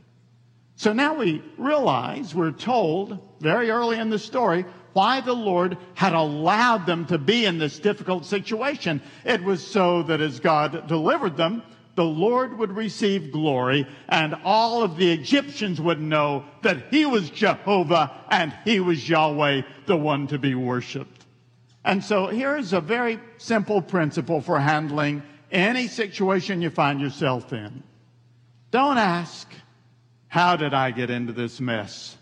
So 0.75 0.93
now 0.93 1.15
we 1.15 1.41
realize, 1.57 2.35
we're 2.35 2.51
told 2.51 3.17
very 3.39 3.71
early 3.71 3.97
in 3.97 4.11
the 4.11 4.19
story, 4.19 4.63
why 4.93 5.21
the 5.21 5.33
Lord 5.33 5.77
had 5.93 6.13
allowed 6.13 6.85
them 6.85 7.05
to 7.07 7.17
be 7.17 7.45
in 7.45 7.57
this 7.57 7.79
difficult 7.79 8.25
situation. 8.25 9.01
It 9.25 9.43
was 9.43 9.65
so 9.65 10.03
that 10.03 10.21
as 10.21 10.39
God 10.39 10.87
delivered 10.87 11.37
them, 11.37 11.63
the 11.95 12.03
Lord 12.05 12.57
would 12.57 12.71
receive 12.71 13.31
glory 13.31 13.85
and 14.07 14.35
all 14.43 14.81
of 14.81 14.97
the 14.97 15.11
Egyptians 15.11 15.81
would 15.81 15.99
know 15.99 16.45
that 16.61 16.85
he 16.89 17.05
was 17.05 17.29
Jehovah 17.29 18.11
and 18.29 18.53
he 18.63 18.79
was 18.79 19.07
Yahweh, 19.07 19.61
the 19.85 19.97
one 19.97 20.27
to 20.27 20.39
be 20.39 20.55
worshiped. 20.55 21.25
And 21.83 22.03
so 22.03 22.27
here 22.27 22.55
is 22.55 22.73
a 22.73 22.81
very 22.81 23.19
simple 23.37 23.81
principle 23.81 24.41
for 24.41 24.59
handling 24.59 25.23
any 25.51 25.87
situation 25.87 26.61
you 26.61 26.69
find 26.69 27.01
yourself 27.01 27.51
in. 27.51 27.83
Don't 28.69 28.97
ask, 28.97 29.51
how 30.27 30.55
did 30.55 30.73
I 30.73 30.91
get 30.91 31.09
into 31.09 31.33
this 31.33 31.59
mess? 31.59 32.15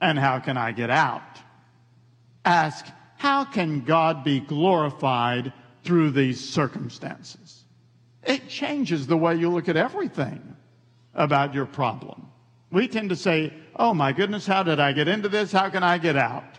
And 0.00 0.18
how 0.18 0.40
can 0.40 0.56
I 0.56 0.72
get 0.72 0.90
out? 0.90 1.22
Ask, 2.44 2.86
how 3.16 3.44
can 3.44 3.82
God 3.82 4.24
be 4.24 4.40
glorified 4.40 5.52
through 5.84 6.10
these 6.10 6.40
circumstances? 6.40 7.64
It 8.22 8.48
changes 8.48 9.06
the 9.06 9.16
way 9.16 9.36
you 9.36 9.50
look 9.50 9.68
at 9.68 9.76
everything 9.76 10.56
about 11.14 11.54
your 11.54 11.66
problem. 11.66 12.26
We 12.70 12.88
tend 12.88 13.10
to 13.10 13.16
say, 13.16 13.52
oh 13.76 13.94
my 13.94 14.12
goodness, 14.12 14.46
how 14.46 14.62
did 14.62 14.78
I 14.78 14.92
get 14.92 15.08
into 15.08 15.28
this? 15.28 15.52
How 15.52 15.70
can 15.70 15.82
I 15.82 15.98
get 15.98 16.16
out? 16.16 16.58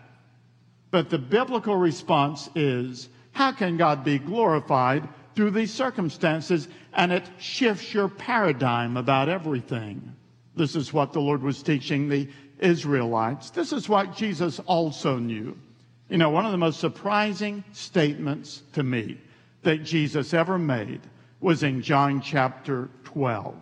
But 0.91 1.09
the 1.09 1.17
biblical 1.17 1.75
response 1.75 2.49
is, 2.53 3.09
how 3.31 3.53
can 3.53 3.77
God 3.77 4.03
be 4.03 4.19
glorified 4.19 5.07
through 5.35 5.51
these 5.51 5.73
circumstances? 5.73 6.67
And 6.93 7.13
it 7.13 7.29
shifts 7.39 7.93
your 7.93 8.09
paradigm 8.09 8.97
about 8.97 9.29
everything. 9.29 10.15
This 10.55 10.75
is 10.75 10.91
what 10.91 11.13
the 11.13 11.21
Lord 11.21 11.41
was 11.41 11.63
teaching 11.63 12.09
the 12.09 12.27
Israelites. 12.59 13.51
This 13.51 13.71
is 13.71 13.87
what 13.87 14.15
Jesus 14.15 14.59
also 14.59 15.17
knew. 15.17 15.57
You 16.11 16.17
know, 16.17 16.29
one 16.29 16.45
of 16.45 16.51
the 16.51 16.57
most 16.57 16.81
surprising 16.81 17.63
statements 17.71 18.63
to 18.73 18.83
me 18.83 19.17
that 19.61 19.85
Jesus 19.85 20.33
ever 20.33 20.59
made 20.59 20.99
was 21.39 21.63
in 21.63 21.81
John 21.81 22.19
chapter 22.19 22.89
12. 23.05 23.55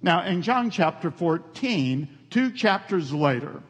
Now, 0.00 0.24
in 0.24 0.42
John 0.42 0.70
chapter 0.70 1.10
14, 1.10 2.06
two 2.30 2.52
chapters 2.52 3.12
later, 3.12 3.60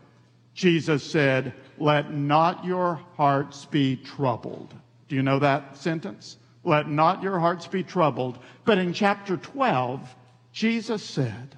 Jesus 0.52 1.02
said, 1.02 1.54
Let 1.78 2.12
not 2.12 2.66
your 2.66 3.00
hearts 3.16 3.64
be 3.64 3.96
troubled. 3.96 4.74
Do 5.08 5.16
you 5.16 5.22
know 5.22 5.38
that 5.38 5.78
sentence? 5.78 6.36
Let 6.64 6.90
not 6.90 7.22
your 7.22 7.38
hearts 7.38 7.66
be 7.66 7.82
troubled. 7.82 8.38
But 8.66 8.76
in 8.76 8.92
chapter 8.92 9.38
12, 9.38 10.14
Jesus 10.52 11.02
said, 11.02 11.56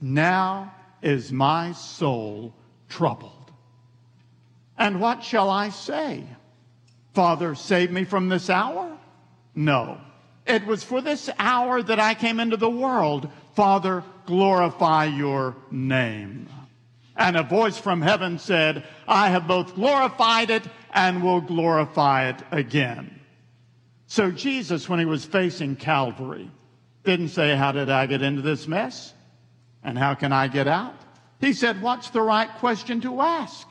Now 0.00 0.74
is 1.02 1.30
my 1.30 1.72
soul 1.72 2.54
troubled. 2.88 3.35
And 4.78 5.00
what 5.00 5.24
shall 5.24 5.50
I 5.50 5.70
say? 5.70 6.24
Father, 7.14 7.54
save 7.54 7.90
me 7.90 8.04
from 8.04 8.28
this 8.28 8.50
hour? 8.50 8.96
No. 9.54 9.98
It 10.46 10.66
was 10.66 10.84
for 10.84 11.00
this 11.00 11.30
hour 11.38 11.82
that 11.82 11.98
I 11.98 12.14
came 12.14 12.38
into 12.38 12.56
the 12.56 12.70
world. 12.70 13.28
Father, 13.54 14.04
glorify 14.26 15.06
your 15.06 15.56
name. 15.70 16.48
And 17.16 17.36
a 17.36 17.42
voice 17.42 17.78
from 17.78 18.02
heaven 18.02 18.38
said, 18.38 18.84
I 19.08 19.30
have 19.30 19.48
both 19.48 19.74
glorified 19.74 20.50
it 20.50 20.64
and 20.92 21.22
will 21.22 21.40
glorify 21.40 22.28
it 22.28 22.36
again. 22.50 23.18
So 24.06 24.30
Jesus, 24.30 24.88
when 24.88 24.98
he 24.98 25.04
was 25.04 25.24
facing 25.24 25.76
Calvary, 25.76 26.50
didn't 27.04 27.30
say, 27.30 27.56
How 27.56 27.72
did 27.72 27.88
I 27.88 28.06
get 28.06 28.22
into 28.22 28.42
this 28.42 28.68
mess? 28.68 29.14
And 29.82 29.96
how 29.98 30.14
can 30.14 30.32
I 30.32 30.48
get 30.48 30.68
out? 30.68 30.94
He 31.40 31.52
said, 31.52 31.80
What's 31.80 32.10
the 32.10 32.22
right 32.22 32.50
question 32.58 33.00
to 33.00 33.20
ask? 33.20 33.66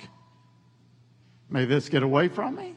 May 1.56 1.64
this 1.64 1.88
get 1.88 2.04
away 2.04 2.28
from 2.28 2.58
me? 2.58 2.76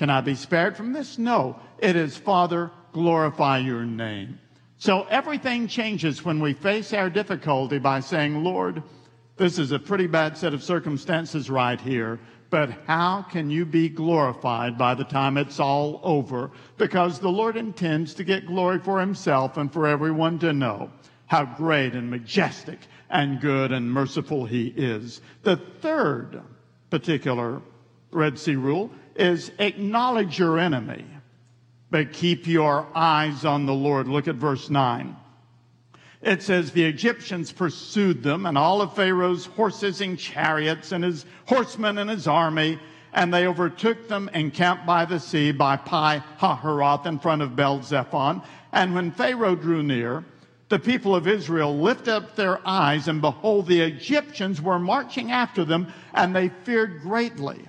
Can 0.00 0.10
I 0.10 0.22
be 0.22 0.34
spared 0.34 0.76
from 0.76 0.92
this? 0.92 1.18
No. 1.18 1.60
It 1.78 1.94
is, 1.94 2.16
Father, 2.16 2.72
glorify 2.92 3.58
your 3.58 3.84
name. 3.84 4.40
So 4.76 5.04
everything 5.04 5.68
changes 5.68 6.24
when 6.24 6.40
we 6.40 6.52
face 6.52 6.92
our 6.92 7.08
difficulty 7.08 7.78
by 7.78 8.00
saying, 8.00 8.42
Lord, 8.42 8.82
this 9.36 9.56
is 9.56 9.70
a 9.70 9.78
pretty 9.78 10.08
bad 10.08 10.36
set 10.36 10.52
of 10.52 10.64
circumstances 10.64 11.48
right 11.48 11.80
here, 11.80 12.18
but 12.50 12.70
how 12.88 13.22
can 13.22 13.50
you 13.50 13.64
be 13.64 13.88
glorified 13.88 14.76
by 14.76 14.96
the 14.96 15.04
time 15.04 15.36
it's 15.36 15.60
all 15.60 16.00
over? 16.02 16.50
Because 16.78 17.20
the 17.20 17.30
Lord 17.30 17.56
intends 17.56 18.14
to 18.14 18.24
get 18.24 18.48
glory 18.48 18.80
for 18.80 18.98
himself 18.98 19.58
and 19.58 19.72
for 19.72 19.86
everyone 19.86 20.40
to 20.40 20.52
know 20.52 20.90
how 21.26 21.44
great 21.44 21.94
and 21.94 22.10
majestic 22.10 22.80
and 23.10 23.40
good 23.40 23.70
and 23.70 23.88
merciful 23.88 24.44
he 24.44 24.74
is. 24.76 25.20
The 25.44 25.56
third 25.80 26.42
particular 26.90 27.62
Red 28.12 28.38
Sea 28.38 28.56
rule 28.56 28.90
is 29.16 29.50
acknowledge 29.58 30.38
your 30.38 30.58
enemy, 30.58 31.04
but 31.90 32.12
keep 32.12 32.46
your 32.46 32.86
eyes 32.94 33.44
on 33.44 33.66
the 33.66 33.74
Lord. 33.74 34.06
Look 34.06 34.28
at 34.28 34.36
verse 34.36 34.70
9. 34.70 35.16
It 36.22 36.42
says, 36.42 36.70
The 36.70 36.84
Egyptians 36.84 37.50
pursued 37.50 38.22
them, 38.22 38.46
and 38.46 38.56
all 38.56 38.80
of 38.80 38.94
Pharaoh's 38.94 39.46
horses 39.46 40.00
and 40.00 40.18
chariots, 40.18 40.92
and 40.92 41.02
his 41.02 41.26
horsemen 41.46 41.98
and 41.98 42.08
his 42.08 42.28
army, 42.28 42.78
and 43.12 43.34
they 43.34 43.46
overtook 43.46 44.08
them 44.08 44.30
and 44.32 44.54
camped 44.54 44.86
by 44.86 45.04
the 45.04 45.18
sea 45.18 45.50
by 45.52 45.76
Pi 45.76 46.22
Hahiroth 46.38 47.06
in 47.06 47.18
front 47.18 47.42
of 47.42 47.56
Bel 47.56 47.82
Zephon. 47.82 48.42
And 48.70 48.94
when 48.94 49.10
Pharaoh 49.10 49.56
drew 49.56 49.82
near, 49.82 50.24
the 50.68 50.78
people 50.78 51.14
of 51.14 51.28
Israel 51.28 51.76
lifted 51.76 52.14
up 52.14 52.36
their 52.36 52.66
eyes, 52.66 53.08
and 53.08 53.20
behold, 53.20 53.66
the 53.66 53.80
Egyptians 53.80 54.62
were 54.62 54.78
marching 54.78 55.30
after 55.30 55.64
them, 55.64 55.92
and 56.14 56.34
they 56.34 56.48
feared 56.48 57.02
greatly. 57.02 57.68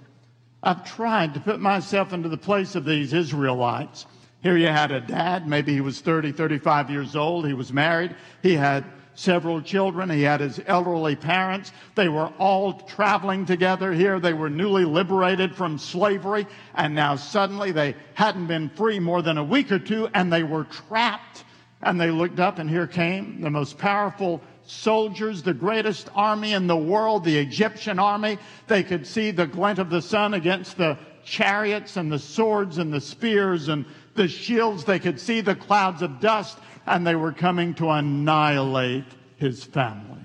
I've 0.63 0.85
tried 0.85 1.33
to 1.33 1.41
put 1.41 1.59
myself 1.59 2.13
into 2.13 2.29
the 2.29 2.37
place 2.37 2.75
of 2.75 2.85
these 2.85 3.11
Israelites. 3.11 4.05
Here 4.41 4.55
you 4.55 4.67
had 4.67 4.91
a 4.91 5.01
dad, 5.01 5.45
maybe 5.45 5.73
he 5.73 5.81
was 5.81 5.99
30, 5.99 6.31
35 6.31 6.89
years 6.89 7.15
old. 7.17 7.45
He 7.45 7.53
was 7.53 7.73
married. 7.73 8.15
He 8.41 8.53
had 8.53 8.85
several 9.13 9.61
children. 9.61 10.09
He 10.09 10.21
had 10.21 10.39
his 10.39 10.61
elderly 10.65 11.15
parents. 11.17 11.71
They 11.95 12.07
were 12.07 12.31
all 12.39 12.73
traveling 12.73 13.45
together 13.45 13.91
here. 13.91 14.19
They 14.19 14.33
were 14.33 14.49
newly 14.49 14.85
liberated 14.85 15.53
from 15.53 15.77
slavery. 15.77 16.47
And 16.75 16.95
now 16.95 17.17
suddenly 17.17 17.71
they 17.71 17.95
hadn't 18.13 18.47
been 18.47 18.69
free 18.69 18.99
more 18.99 19.21
than 19.21 19.37
a 19.37 19.43
week 19.43 19.71
or 19.71 19.79
two 19.79 20.09
and 20.13 20.31
they 20.31 20.43
were 20.43 20.63
trapped. 20.65 21.43
And 21.81 21.99
they 21.99 22.09
looked 22.09 22.39
up 22.39 22.59
and 22.59 22.69
here 22.69 22.87
came 22.87 23.41
the 23.41 23.49
most 23.49 23.77
powerful 23.77 24.41
soldiers, 24.65 25.43
the 25.43 25.53
greatest 25.53 26.09
army 26.15 26.53
in 26.53 26.67
the 26.67 26.77
world, 26.77 27.23
the 27.23 27.37
Egyptian 27.37 27.99
army. 27.99 28.37
They 28.67 28.83
could 28.83 29.05
see 29.05 29.31
the 29.31 29.47
glint 29.47 29.79
of 29.79 29.89
the 29.89 30.01
sun 30.01 30.33
against 30.33 30.77
the 30.77 30.97
chariots 31.25 31.97
and 31.97 32.11
the 32.11 32.19
swords 32.19 32.77
and 32.77 32.91
the 32.91 33.01
spears 33.01 33.69
and 33.69 33.85
the 34.15 34.27
shields. 34.27 34.83
They 34.83 34.99
could 34.99 35.19
see 35.19 35.41
the 35.41 35.55
clouds 35.55 36.01
of 36.01 36.19
dust, 36.19 36.57
and 36.85 37.05
they 37.05 37.15
were 37.15 37.31
coming 37.31 37.73
to 37.75 37.89
annihilate 37.89 39.05
his 39.37 39.63
family. 39.63 40.21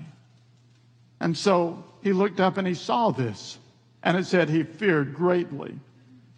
And 1.19 1.37
so 1.37 1.83
he 2.01 2.13
looked 2.13 2.39
up 2.39 2.57
and 2.57 2.67
he 2.67 2.73
saw 2.73 3.11
this, 3.11 3.57
and 4.03 4.15
it 4.17 4.25
said 4.25 4.49
he 4.49 4.63
feared 4.63 5.13
greatly. 5.13 5.77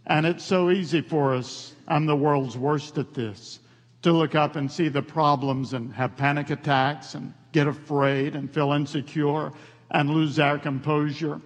And 0.07 0.25
it's 0.25 0.43
so 0.43 0.71
easy 0.71 1.01
for 1.01 1.35
us, 1.35 1.73
I'm 1.87 2.07
the 2.07 2.15
world's 2.15 2.57
worst 2.57 2.97
at 2.97 3.13
this, 3.13 3.59
to 4.01 4.11
look 4.11 4.33
up 4.33 4.55
and 4.55 4.71
see 4.71 4.89
the 4.89 5.03
problems 5.03 5.73
and 5.73 5.93
have 5.93 6.17
panic 6.17 6.49
attacks 6.49 7.13
and 7.13 7.33
get 7.51 7.67
afraid 7.67 8.35
and 8.35 8.51
feel 8.51 8.71
insecure 8.71 9.51
and 9.91 10.09
lose 10.09 10.39
our 10.39 10.57
composure. 10.57 11.41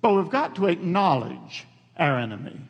But 0.00 0.14
we've 0.14 0.30
got 0.30 0.56
to 0.56 0.66
acknowledge 0.66 1.66
our 1.98 2.18
enemy, 2.18 2.60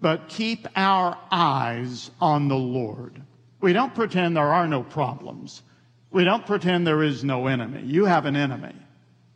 but 0.00 0.28
keep 0.28 0.66
our 0.76 1.18
eyes 1.30 2.10
on 2.20 2.48
the 2.48 2.56
Lord. 2.56 3.20
We 3.60 3.72
don't 3.72 3.94
pretend 3.94 4.36
there 4.36 4.52
are 4.52 4.68
no 4.68 4.82
problems. 4.82 5.62
We 6.10 6.24
don't 6.24 6.46
pretend 6.46 6.86
there 6.86 7.02
is 7.02 7.24
no 7.24 7.46
enemy. 7.46 7.82
You 7.82 8.04
have 8.04 8.26
an 8.26 8.36
enemy. 8.36 8.74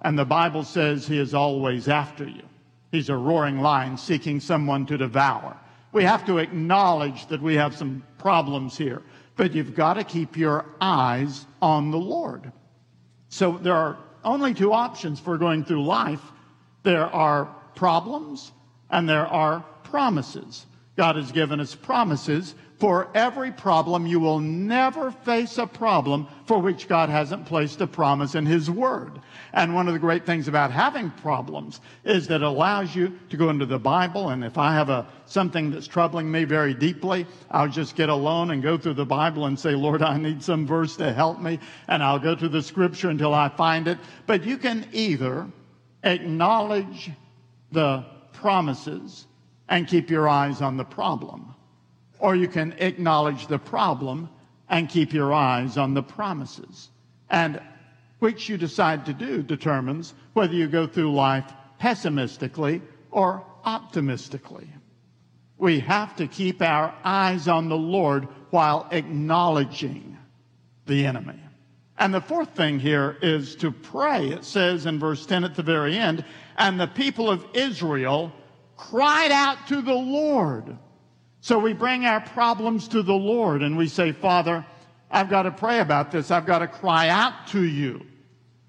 And 0.02 0.19
the 0.19 0.25
Bible 0.25 0.64
says 0.64 1.07
he 1.07 1.19
is 1.19 1.35
always 1.35 1.88
after 1.88 2.25
you. 2.25 2.42
He's 2.90 3.09
a 3.09 3.16
roaring 3.16 3.61
lion 3.61 3.97
seeking 3.97 4.40
someone 4.40 4.87
to 4.87 4.99
devour. 4.99 5.57
We 5.92 6.04
have 6.04 6.25
to 6.26 6.38
acknowledge 6.38 7.26
that 7.26 7.42
we 7.42 7.54
have 7.57 7.76
some 7.76 8.04
problems 8.19 8.76
here, 8.76 9.02
but 9.37 9.54
you've 9.54 9.75
got 9.75 9.95
to 9.95 10.04
keep 10.04 10.37
your 10.37 10.66
eyes 10.80 11.47
on 11.61 11.90
the 11.90 11.99
Lord. 11.99 12.52
So 13.30 13.58
there 13.58 13.75
are 13.75 13.96
only 14.22 14.52
two 14.52 14.72
options 14.72 15.18
for 15.18 15.38
going 15.38 15.64
through 15.64 15.84
life 15.84 16.20
there 16.82 17.06
are 17.06 17.46
problems 17.75 18.52
and 18.90 19.08
there 19.08 19.26
are 19.26 19.60
promises. 19.84 20.66
God 20.96 21.16
has 21.16 21.32
given 21.32 21.60
us 21.60 21.75
promises 21.75 22.54
for 22.80 23.08
every 23.14 23.52
problem. 23.52 24.06
You 24.06 24.18
will 24.18 24.40
never 24.40 25.10
face 25.10 25.58
a 25.58 25.66
problem 25.66 26.26
for 26.46 26.58
which 26.58 26.88
God 26.88 27.10
hasn't 27.10 27.46
placed 27.46 27.80
a 27.82 27.87
promise 27.87 28.34
in 28.34 28.46
His 28.46 28.70
Word. 28.70 29.20
And 29.52 29.75
one 29.75 29.87
of 29.87 29.92
the 29.92 30.00
great 30.00 30.25
things 30.25 30.49
about 30.49 30.72
having 30.72 31.10
problems 31.10 31.80
is 32.04 32.26
that 32.28 32.37
it 32.37 32.42
allows 32.42 32.94
you 32.94 33.18
to 33.28 33.37
go 33.37 33.50
into 33.50 33.66
the 33.66 33.78
Bible. 33.78 34.30
And 34.30 34.42
if 34.42 34.56
I 34.56 34.75
have 34.75 34.88
a, 34.88 35.06
something 35.26 35.70
that's 35.70 35.87
troubling 35.87 36.30
me 36.30 36.44
very 36.44 36.72
deeply, 36.72 37.26
I'll 37.50 37.68
just 37.68 37.96
get 37.96 38.08
alone 38.08 38.50
and 38.50 38.62
go 38.62 38.78
through 38.78 38.94
the 38.94 39.04
Bible 39.04 39.46
and 39.46 39.60
say, 39.60 39.72
Lord, 39.72 40.02
I 40.02 40.16
need 40.16 40.42
some 40.42 40.66
verse 40.66 40.96
to 40.96 41.12
help 41.12 41.40
me. 41.40 41.60
And 41.87 42.02
I'll 42.02 42.18
go 42.18 42.34
to 42.34 42.49
the 42.49 42.62
scripture 42.62 43.10
until 43.10 43.34
I 43.34 43.50
find 43.50 43.88
it. 43.88 43.99
But 44.26 44.44
you 44.44 44.56
can 44.56 44.87
either 44.92 45.46
acknowledge 46.02 47.10
the 47.72 48.04
promises 48.32 49.26
and 49.68 49.87
keep 49.87 50.10
your 50.10 50.28
eyes 50.28 50.60
on 50.60 50.76
the 50.76 50.84
problem, 50.84 51.54
or 52.20 52.36
you 52.36 52.48
can 52.48 52.74
acknowledge 52.78 53.46
the 53.46 53.58
problem 53.58 54.28
and 54.68 54.88
keep 54.88 55.12
your 55.12 55.33
eyes 55.33 55.76
on 55.76 55.94
the 55.94 56.02
promises. 56.02 56.90
And 57.28 57.61
which 58.20 58.48
you 58.48 58.56
decide 58.56 59.06
to 59.06 59.12
do 59.12 59.42
determines 59.42 60.14
whether 60.35 60.54
you 60.54 60.68
go 60.68 60.87
through 60.87 61.12
life 61.12 61.52
pessimistically 61.78 62.83
or 63.11 63.44
optimistically. 63.64 64.68
We 65.59 65.80
have 65.80 66.16
to 66.16 66.26
keep 66.26 66.62
our 66.62 66.94
eyes 67.04 67.48
on 67.48 67.68
the 67.68 67.76
Lord 67.76 68.28
while 68.50 68.88
acknowledging 68.90 70.16
the 70.87 71.06
enemy. 71.06 71.40
And 71.98 72.14
the 72.14 72.20
fourth 72.20 72.56
thing 72.56 72.78
here 72.78 73.18
is 73.20 73.56
to 73.56 73.70
pray. 73.70 74.28
It 74.28 74.44
says 74.44 74.87
in 74.87 74.98
verse 74.98 75.26
10 75.26 75.44
at 75.44 75.54
the 75.54 75.62
very 75.62 75.96
end, 75.98 76.24
and 76.56 76.80
the 76.80 76.87
people 76.87 77.30
of 77.30 77.44
Israel 77.52 78.33
cried 78.76 79.30
out 79.30 79.66
to 79.68 79.83
the 79.83 79.92
Lord. 79.92 80.78
So 81.42 81.59
we 81.59 81.72
bring 81.72 82.05
our 82.05 82.20
problems 82.20 82.88
to 82.88 83.03
the 83.03 83.14
Lord 83.14 83.62
and 83.62 83.76
we 83.76 83.88
say, 83.88 84.12
Father, 84.12 84.64
I've 85.11 85.31
got 85.31 85.42
to 85.42 85.50
pray 85.50 85.81
about 85.81 86.11
this. 86.11 86.31
I've 86.31 86.46
got 86.46 86.59
to 86.59 86.68
cry 86.68 87.09
out 87.09 87.46
to 87.48 87.62
you. 87.62 88.03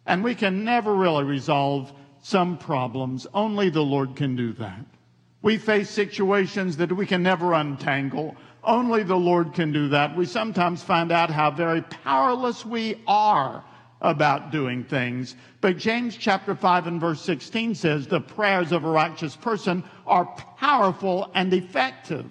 And 0.05 0.23
we 0.23 0.35
can 0.35 0.63
never 0.63 0.95
really 0.95 1.25
resolve 1.25 1.91
some 2.21 2.57
problems. 2.57 3.27
Only 3.33 3.69
the 3.69 3.83
Lord 3.83 4.15
can 4.15 4.35
do 4.35 4.53
that. 4.53 4.85
We 5.41 5.57
face 5.57 5.89
situations 5.89 6.77
that 6.77 6.91
we 6.91 7.05
can 7.05 7.23
never 7.23 7.53
untangle. 7.53 8.35
Only 8.63 9.03
the 9.03 9.15
Lord 9.15 9.53
can 9.53 9.71
do 9.71 9.89
that. 9.89 10.15
We 10.15 10.25
sometimes 10.25 10.83
find 10.83 11.11
out 11.11 11.29
how 11.29 11.51
very 11.51 11.81
powerless 11.81 12.65
we 12.65 13.01
are 13.07 13.63
about 14.01 14.51
doing 14.51 14.83
things. 14.83 15.35
But 15.61 15.77
James 15.77 16.15
chapter 16.15 16.55
5 16.55 16.87
and 16.87 17.01
verse 17.01 17.21
16 17.21 17.75
says 17.75 18.07
the 18.07 18.21
prayers 18.21 18.71
of 18.71 18.83
a 18.83 18.89
righteous 18.89 19.35
person 19.35 19.83
are 20.05 20.25
powerful 20.57 21.31
and 21.35 21.53
effective. 21.53 22.27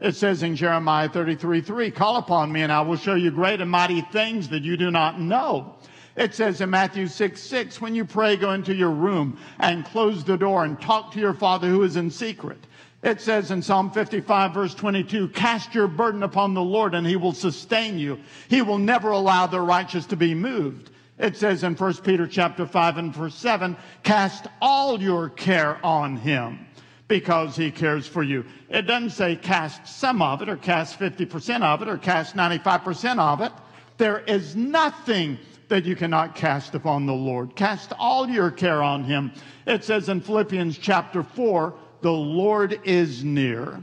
It 0.00 0.14
says 0.14 0.44
in 0.44 0.54
Jeremiah 0.54 1.08
33 1.08 1.60
3, 1.60 1.90
call 1.90 2.16
upon 2.16 2.52
me 2.52 2.62
and 2.62 2.70
I 2.70 2.82
will 2.82 2.96
show 2.96 3.14
you 3.14 3.30
great 3.32 3.60
and 3.60 3.70
mighty 3.70 4.00
things 4.00 4.48
that 4.50 4.62
you 4.62 4.76
do 4.76 4.90
not 4.90 5.20
know. 5.20 5.74
It 6.14 6.34
says 6.34 6.60
in 6.60 6.70
Matthew 6.70 7.08
6 7.08 7.40
6, 7.40 7.80
when 7.80 7.94
you 7.94 8.04
pray, 8.04 8.36
go 8.36 8.52
into 8.52 8.74
your 8.74 8.90
room 8.90 9.38
and 9.58 9.84
close 9.84 10.22
the 10.22 10.36
door 10.36 10.64
and 10.64 10.80
talk 10.80 11.12
to 11.12 11.20
your 11.20 11.34
Father 11.34 11.68
who 11.68 11.82
is 11.82 11.96
in 11.96 12.10
secret. 12.10 12.58
It 13.02 13.20
says 13.20 13.50
in 13.50 13.60
Psalm 13.60 13.90
55 13.90 14.54
verse 14.54 14.74
22, 14.74 15.28
cast 15.28 15.74
your 15.74 15.88
burden 15.88 16.22
upon 16.22 16.54
the 16.54 16.62
Lord 16.62 16.94
and 16.94 17.06
he 17.06 17.16
will 17.16 17.32
sustain 17.32 17.98
you. 17.98 18.20
He 18.48 18.62
will 18.62 18.78
never 18.78 19.10
allow 19.10 19.46
the 19.48 19.60
righteous 19.60 20.06
to 20.06 20.16
be 20.16 20.34
moved. 20.34 20.90
It 21.18 21.36
says 21.36 21.64
in 21.64 21.74
1 21.74 21.94
Peter 21.96 22.28
chapter 22.28 22.66
5 22.66 22.98
and 22.98 23.14
verse 23.14 23.34
7, 23.34 23.76
cast 24.04 24.46
all 24.60 25.02
your 25.02 25.28
care 25.30 25.84
on 25.84 26.16
him 26.16 26.67
because 27.08 27.56
he 27.56 27.70
cares 27.70 28.06
for 28.06 28.22
you. 28.22 28.44
It 28.68 28.82
doesn't 28.82 29.10
say 29.10 29.34
cast 29.34 29.86
some 29.86 30.20
of 30.20 30.42
it 30.42 30.48
or 30.48 30.56
cast 30.56 30.98
50% 30.98 31.62
of 31.62 31.82
it 31.82 31.88
or 31.88 31.96
cast 31.96 32.36
95% 32.36 33.18
of 33.18 33.40
it. 33.40 33.52
There 33.96 34.20
is 34.20 34.54
nothing 34.54 35.38
that 35.68 35.84
you 35.84 35.96
cannot 35.96 36.34
cast 36.34 36.74
upon 36.74 37.06
the 37.06 37.14
Lord. 37.14 37.56
Cast 37.56 37.92
all 37.98 38.28
your 38.28 38.50
care 38.50 38.82
on 38.82 39.04
him. 39.04 39.32
It 39.66 39.84
says 39.84 40.08
in 40.08 40.20
Philippians 40.20 40.78
chapter 40.78 41.22
4, 41.22 41.74
the 42.00 42.12
Lord 42.12 42.80
is 42.84 43.24
near. 43.24 43.82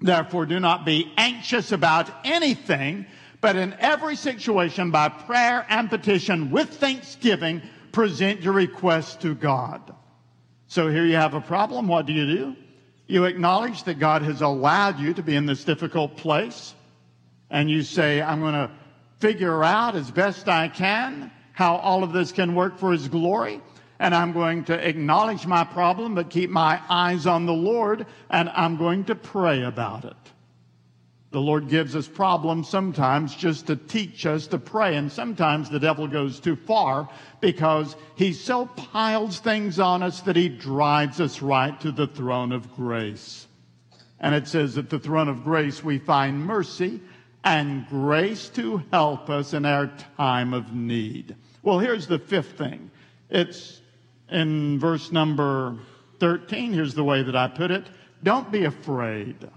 Therefore, 0.00 0.46
do 0.46 0.58
not 0.58 0.84
be 0.84 1.12
anxious 1.16 1.72
about 1.72 2.10
anything, 2.24 3.06
but 3.40 3.56
in 3.56 3.74
every 3.78 4.16
situation, 4.16 4.90
by 4.90 5.08
prayer 5.08 5.64
and 5.68 5.88
petition 5.88 6.50
with 6.50 6.68
thanksgiving, 6.70 7.62
present 7.92 8.42
your 8.42 8.52
requests 8.52 9.16
to 9.16 9.34
God. 9.34 9.94
So 10.72 10.88
here 10.88 11.04
you 11.04 11.16
have 11.16 11.34
a 11.34 11.40
problem. 11.42 11.86
What 11.86 12.06
do 12.06 12.14
you 12.14 12.24
do? 12.24 12.56
You 13.06 13.26
acknowledge 13.26 13.82
that 13.82 13.98
God 13.98 14.22
has 14.22 14.40
allowed 14.40 14.98
you 14.98 15.12
to 15.12 15.22
be 15.22 15.36
in 15.36 15.44
this 15.44 15.64
difficult 15.64 16.16
place, 16.16 16.74
and 17.50 17.70
you 17.70 17.82
say, 17.82 18.22
I'm 18.22 18.40
going 18.40 18.54
to 18.54 18.70
figure 19.18 19.62
out 19.62 19.96
as 19.96 20.10
best 20.10 20.48
I 20.48 20.68
can 20.68 21.30
how 21.52 21.76
all 21.76 22.02
of 22.02 22.14
this 22.14 22.32
can 22.32 22.54
work 22.54 22.78
for 22.78 22.90
His 22.90 23.06
glory. 23.08 23.60
And 23.98 24.14
I'm 24.14 24.32
going 24.32 24.64
to 24.64 24.88
acknowledge 24.88 25.46
my 25.46 25.62
problem, 25.62 26.14
but 26.14 26.30
keep 26.30 26.48
my 26.48 26.80
eyes 26.88 27.26
on 27.26 27.44
the 27.44 27.52
Lord, 27.52 28.06
and 28.30 28.48
I'm 28.48 28.78
going 28.78 29.04
to 29.04 29.14
pray 29.14 29.64
about 29.64 30.06
it. 30.06 30.16
The 31.32 31.40
Lord 31.40 31.68
gives 31.68 31.96
us 31.96 32.06
problems 32.06 32.68
sometimes 32.68 33.34
just 33.34 33.66
to 33.68 33.76
teach 33.76 34.26
us 34.26 34.46
to 34.48 34.58
pray, 34.58 34.96
and 34.96 35.10
sometimes 35.10 35.70
the 35.70 35.80
devil 35.80 36.06
goes 36.06 36.38
too 36.38 36.56
far 36.56 37.08
because 37.40 37.96
he 38.16 38.34
so 38.34 38.66
piles 38.66 39.38
things 39.38 39.80
on 39.80 40.02
us 40.02 40.20
that 40.20 40.36
he 40.36 40.50
drives 40.50 41.22
us 41.22 41.40
right 41.40 41.80
to 41.80 41.90
the 41.90 42.06
throne 42.06 42.52
of 42.52 42.76
grace. 42.76 43.46
And 44.20 44.34
it 44.34 44.46
says 44.46 44.76
at 44.76 44.90
the 44.90 44.98
throne 44.98 45.28
of 45.28 45.42
grace 45.42 45.82
we 45.82 45.98
find 45.98 46.44
mercy 46.44 47.00
and 47.42 47.88
grace 47.88 48.50
to 48.50 48.82
help 48.92 49.30
us 49.30 49.54
in 49.54 49.64
our 49.64 49.90
time 50.18 50.52
of 50.52 50.74
need. 50.74 51.34
Well, 51.62 51.78
here's 51.78 52.06
the 52.06 52.18
fifth 52.18 52.58
thing. 52.58 52.90
It's 53.30 53.80
in 54.30 54.78
verse 54.78 55.10
number 55.10 55.78
13. 56.20 56.74
Here's 56.74 56.94
the 56.94 57.04
way 57.04 57.22
that 57.22 57.34
I 57.34 57.48
put 57.48 57.70
it. 57.70 57.86
Don't 58.22 58.52
be 58.52 58.64
afraid. 58.64 59.48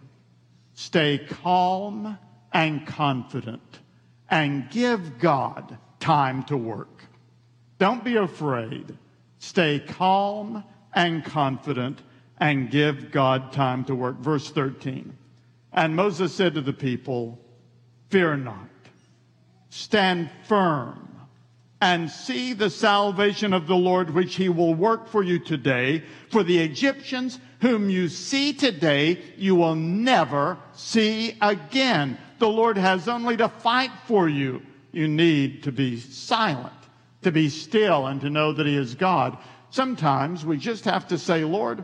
Stay 0.76 1.18
calm 1.18 2.18
and 2.54 2.86
confident 2.86 3.80
and 4.30 4.70
give 4.70 5.20
God 5.20 5.78
time 6.00 6.44
to 6.44 6.58
work. 6.58 7.06
Don't 7.80 8.04
be 8.04 8.18
afraid. 8.18 8.98
Stay 9.40 9.80
calm 9.80 10.64
and 10.94 11.24
confident 11.24 12.02
and 12.40 12.70
give 12.70 13.12
God 13.12 13.52
time 13.52 13.86
to 13.86 13.96
work. 13.96 14.20
Verse 14.20 14.50
13. 14.52 15.18
And 15.72 15.96
Moses 15.96 16.34
said 16.34 16.54
to 16.56 16.62
the 16.62 16.74
people, 16.74 17.40
Fear 18.10 18.38
not, 18.38 18.70
stand 19.70 20.30
firm 20.44 21.06
and 21.82 22.10
see 22.10 22.54
the 22.54 22.70
salvation 22.70 23.54
of 23.54 23.68
the 23.68 23.76
Lord, 23.76 24.10
which 24.10 24.36
he 24.36 24.50
will 24.50 24.74
work 24.74 25.08
for 25.08 25.24
you 25.24 25.40
today. 25.40 26.04
For 26.30 26.44
the 26.44 26.58
Egyptians 26.60 27.40
whom 27.66 27.90
you 27.90 28.08
see 28.08 28.54
today, 28.54 29.20
you 29.38 29.56
will 29.56 29.74
never 29.74 30.56
see 30.74 31.36
again. 31.42 32.16
The 32.38 32.48
Lord 32.48 32.78
has 32.78 33.08
only 33.08 33.38
to 33.38 33.50
fight 33.50 33.90
for 34.06 34.30
you. 34.30 34.62
You 34.92 35.08
need 35.08 35.64
to 35.64 35.72
be 35.72 36.00
silent, 36.00 36.74
to 37.24 37.32
be 37.32 37.50
still, 37.50 38.06
and 38.06 38.22
to 38.22 38.30
know 38.30 38.54
that 38.54 38.68
he 38.68 38.78
is 38.78 38.94
God. 38.94 39.40
Sometimes 39.72 40.46
we 40.46 40.58
just 40.58 40.86
have 40.86 41.08
to 41.08 41.18
say, 41.18 41.44
Lord, 41.44 41.84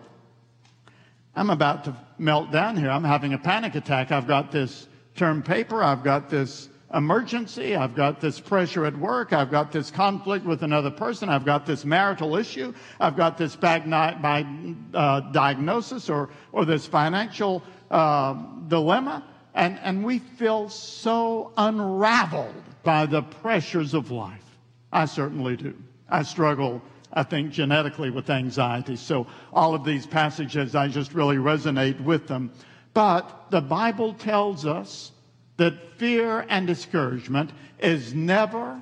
I'm 1.35 1.49
about 1.49 1.85
to 1.85 1.95
melt 2.19 2.51
down 2.51 2.77
here. 2.77 2.91
I'm 2.91 3.03
having 3.03 3.33
a 3.33 3.39
panic 3.39 3.73
attack. 3.73 4.11
I've 4.11 4.27
got 4.27 4.51
this 4.51 4.87
term 5.15 5.41
paper. 5.41 5.81
I've 5.81 6.03
got 6.03 6.29
this 6.29 6.69
emergency. 6.93 7.75
I've 7.75 7.95
got 7.95 8.19
this 8.19 8.39
pressure 8.39 8.85
at 8.85 8.97
work. 8.97 9.33
I've 9.33 9.51
got 9.51 9.71
this 9.71 9.91
conflict 9.91 10.45
with 10.45 10.63
another 10.63 10.91
person. 10.91 11.29
I've 11.29 11.45
got 11.45 11.65
this 11.65 11.85
marital 11.85 12.35
issue. 12.35 12.73
I've 12.99 13.15
got 13.15 13.37
this 13.37 13.55
bad 13.55 13.89
by, 13.89 14.45
uh, 14.93 15.21
diagnosis 15.31 16.09
or, 16.09 16.29
or 16.51 16.65
this 16.65 16.85
financial 16.85 17.63
uh, 17.89 18.33
dilemma. 18.67 19.23
And, 19.53 19.79
and 19.79 20.03
we 20.03 20.19
feel 20.19 20.69
so 20.69 21.51
unraveled 21.57 22.55
by 22.83 23.05
the 23.05 23.21
pressures 23.21 23.93
of 23.93 24.11
life. 24.11 24.43
I 24.91 25.05
certainly 25.05 25.55
do. 25.57 25.75
I 26.09 26.23
struggle, 26.23 26.81
I 27.13 27.23
think, 27.23 27.51
genetically 27.51 28.09
with 28.09 28.29
anxiety. 28.29 28.95
So 28.95 29.27
all 29.53 29.73
of 29.73 29.83
these 29.85 30.05
passages, 30.05 30.75
I 30.75 30.87
just 30.87 31.13
really 31.13 31.37
resonate 31.37 32.01
with 32.01 32.27
them. 32.27 32.51
But 32.93 33.49
the 33.51 33.61
Bible 33.61 34.13
tells 34.13 34.65
us 34.65 35.11
that 35.57 35.97
fear 35.97 36.45
and 36.49 36.67
discouragement 36.67 37.51
is 37.79 38.13
never 38.13 38.81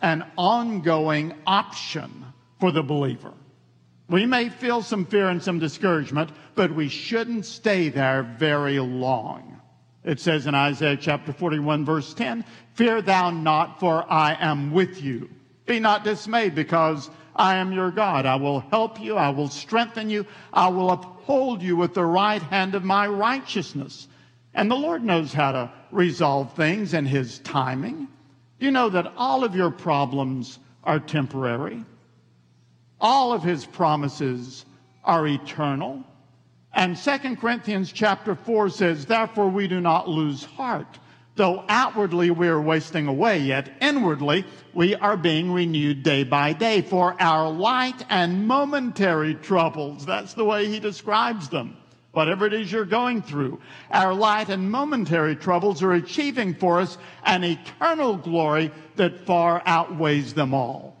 an 0.00 0.24
ongoing 0.36 1.34
option 1.46 2.24
for 2.60 2.72
the 2.72 2.82
believer. 2.82 3.32
We 4.08 4.26
may 4.26 4.48
feel 4.48 4.82
some 4.82 5.06
fear 5.06 5.28
and 5.28 5.42
some 5.42 5.58
discouragement, 5.58 6.30
but 6.54 6.74
we 6.74 6.88
shouldn't 6.88 7.46
stay 7.46 7.88
there 7.88 8.22
very 8.38 8.78
long. 8.78 9.60
It 10.04 10.18
says 10.18 10.46
in 10.46 10.54
Isaiah 10.54 10.96
chapter 10.96 11.32
41, 11.32 11.84
verse 11.84 12.12
10, 12.12 12.44
Fear 12.74 13.02
thou 13.02 13.30
not, 13.30 13.78
for 13.78 14.04
I 14.10 14.36
am 14.38 14.72
with 14.72 15.00
you. 15.02 15.30
Be 15.64 15.78
not 15.78 16.02
dismayed, 16.02 16.54
because 16.54 17.08
I 17.36 17.56
am 17.56 17.72
your 17.72 17.90
God. 17.90 18.26
I 18.26 18.36
will 18.36 18.60
help 18.60 19.00
you. 19.00 19.16
I 19.16 19.30
will 19.30 19.48
strengthen 19.48 20.10
you. 20.10 20.26
I 20.52 20.68
will 20.68 20.90
uphold 20.90 21.62
you 21.62 21.76
with 21.76 21.94
the 21.94 22.04
right 22.04 22.42
hand 22.42 22.74
of 22.74 22.84
my 22.84 23.06
righteousness. 23.06 24.08
And 24.54 24.70
the 24.70 24.76
Lord 24.76 25.02
knows 25.02 25.32
how 25.32 25.52
to 25.52 25.72
resolve 25.90 26.54
things 26.54 26.94
in 26.94 27.06
His 27.06 27.38
timing. 27.40 28.08
You 28.58 28.70
know 28.70 28.90
that 28.90 29.12
all 29.16 29.44
of 29.44 29.56
your 29.56 29.70
problems 29.70 30.58
are 30.84 31.00
temporary. 31.00 31.84
All 33.00 33.32
of 33.32 33.42
His 33.42 33.64
promises 33.64 34.64
are 35.04 35.26
eternal. 35.26 36.04
And 36.72 36.96
2 36.96 37.36
Corinthians 37.36 37.92
chapter 37.92 38.34
4 38.34 38.70
says, 38.70 39.06
Therefore 39.06 39.48
we 39.48 39.68
do 39.68 39.80
not 39.80 40.08
lose 40.08 40.44
heart. 40.44 40.98
Though 41.34 41.64
outwardly 41.68 42.30
we 42.30 42.48
are 42.48 42.60
wasting 42.60 43.06
away, 43.06 43.38
yet 43.38 43.72
inwardly 43.80 44.44
we 44.74 44.94
are 44.94 45.16
being 45.16 45.50
renewed 45.50 46.02
day 46.02 46.24
by 46.24 46.52
day. 46.52 46.82
For 46.82 47.16
our 47.18 47.50
light 47.50 48.04
and 48.10 48.46
momentary 48.46 49.34
troubles, 49.34 50.04
that's 50.04 50.34
the 50.34 50.44
way 50.44 50.68
he 50.68 50.78
describes 50.78 51.48
them 51.48 51.76
whatever 52.12 52.46
it 52.46 52.52
is 52.52 52.70
you're 52.70 52.84
going 52.84 53.22
through. 53.22 53.60
Our 53.90 54.14
light 54.14 54.48
and 54.48 54.70
momentary 54.70 55.34
troubles 55.34 55.82
are 55.82 55.94
achieving 55.94 56.54
for 56.54 56.80
us 56.80 56.98
an 57.24 57.42
eternal 57.42 58.16
glory 58.16 58.70
that 58.96 59.26
far 59.26 59.62
outweighs 59.66 60.34
them 60.34 60.54
all. 60.54 60.96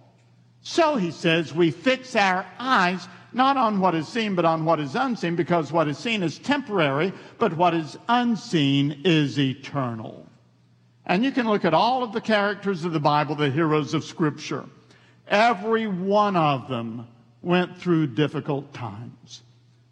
So 0.62 0.96
he 0.96 1.10
says, 1.10 1.54
we 1.54 1.70
fix 1.70 2.16
our 2.16 2.46
eyes 2.58 3.06
not 3.34 3.56
on 3.56 3.80
what 3.80 3.94
is 3.94 4.08
seen, 4.08 4.34
but 4.34 4.44
on 4.44 4.64
what 4.64 4.78
is 4.78 4.94
unseen, 4.94 5.36
because 5.36 5.72
what 5.72 5.88
is 5.88 5.98
seen 5.98 6.22
is 6.22 6.38
temporary, 6.38 7.12
but 7.38 7.56
what 7.56 7.74
is 7.74 7.96
unseen 8.08 9.00
is 9.04 9.38
eternal. 9.38 10.26
And 11.06 11.24
you 11.24 11.32
can 11.32 11.48
look 11.48 11.64
at 11.64 11.74
all 11.74 12.02
of 12.02 12.12
the 12.12 12.20
characters 12.20 12.84
of 12.84 12.92
the 12.92 13.00
Bible, 13.00 13.34
the 13.34 13.50
heroes 13.50 13.94
of 13.94 14.04
Scripture. 14.04 14.64
Every 15.26 15.86
one 15.86 16.36
of 16.36 16.68
them 16.68 17.08
went 17.40 17.76
through 17.78 18.08
difficult 18.08 18.72
times 18.72 19.42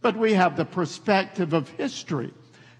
but 0.02 0.16
we 0.16 0.34
have 0.34 0.56
the 0.56 0.64
perspective 0.64 1.52
of 1.52 1.68
history. 1.70 2.32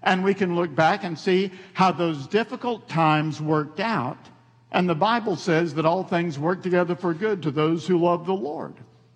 And 0.03 0.23
we 0.23 0.33
can 0.33 0.55
look 0.55 0.73
back 0.73 1.03
and 1.03 1.17
see 1.17 1.51
how 1.73 1.91
those 1.91 2.27
difficult 2.27 2.89
times 2.89 3.39
worked 3.39 3.79
out. 3.79 4.17
And 4.71 4.89
the 4.89 4.95
Bible 4.95 5.35
says 5.35 5.75
that 5.75 5.85
all 5.85 6.03
things 6.03 6.39
work 6.39 6.63
together 6.63 6.95
for 6.95 7.13
good 7.13 7.43
to 7.43 7.51
those 7.51 7.85
who 7.85 7.99
love 7.99 8.25
the 8.25 8.33
Lord. 8.33 8.73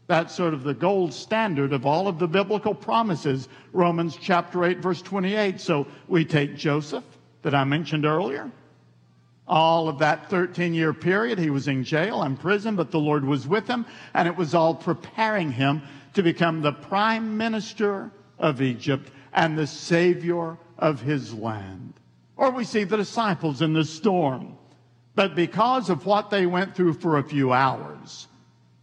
That's 0.07 0.35
sort 0.35 0.53
of 0.53 0.63
the 0.63 0.75
gold 0.75 1.13
standard 1.13 1.73
of 1.73 1.87
all 1.87 2.07
of 2.07 2.19
the 2.19 2.27
biblical 2.27 2.75
promises. 2.75 3.49
Romans 3.73 4.15
chapter 4.21 4.63
8, 4.63 4.77
verse 4.77 5.01
28. 5.01 5.59
So 5.59 5.87
we 6.07 6.23
take 6.25 6.55
Joseph, 6.55 7.03
that 7.41 7.55
I 7.55 7.63
mentioned 7.63 8.05
earlier. 8.05 8.51
All 9.47 9.87
of 9.87 9.99
that 9.99 10.29
13 10.29 10.73
year 10.73 10.93
period, 10.93 11.37
he 11.37 11.51
was 11.51 11.67
in 11.67 11.83
jail 11.83 12.23
and 12.23 12.39
prison, 12.39 12.75
but 12.75 12.89
the 12.89 12.99
Lord 12.99 13.23
was 13.23 13.47
with 13.47 13.67
him, 13.67 13.85
and 14.15 14.27
it 14.27 14.35
was 14.35 14.55
all 14.55 14.73
preparing 14.73 15.51
him 15.51 15.83
to 16.15 16.23
become 16.23 16.62
the 16.62 16.71
prime 16.71 17.38
minister 17.38 18.12
of 18.39 18.62
Egypt 18.62 19.12
and 19.34 19.58
the 19.58 19.67
savior 19.67 20.58
of 20.78 21.01
his 21.01 21.34
land. 21.34 21.93
Or 22.38 22.51
we 22.51 22.63
see 22.63 22.84
the 22.84 22.97
disciples 22.97 23.62
in 23.62 23.73
the 23.73 23.86
storm. 23.86 24.58
But 25.13 25.36
because 25.36 25.89
of 25.89 26.06
what 26.06 26.30
they 26.30 26.45
went 26.45 26.75
through 26.75 26.93
for 26.93 27.17
a 27.17 27.23
few 27.23 27.54
hours, 27.54 28.28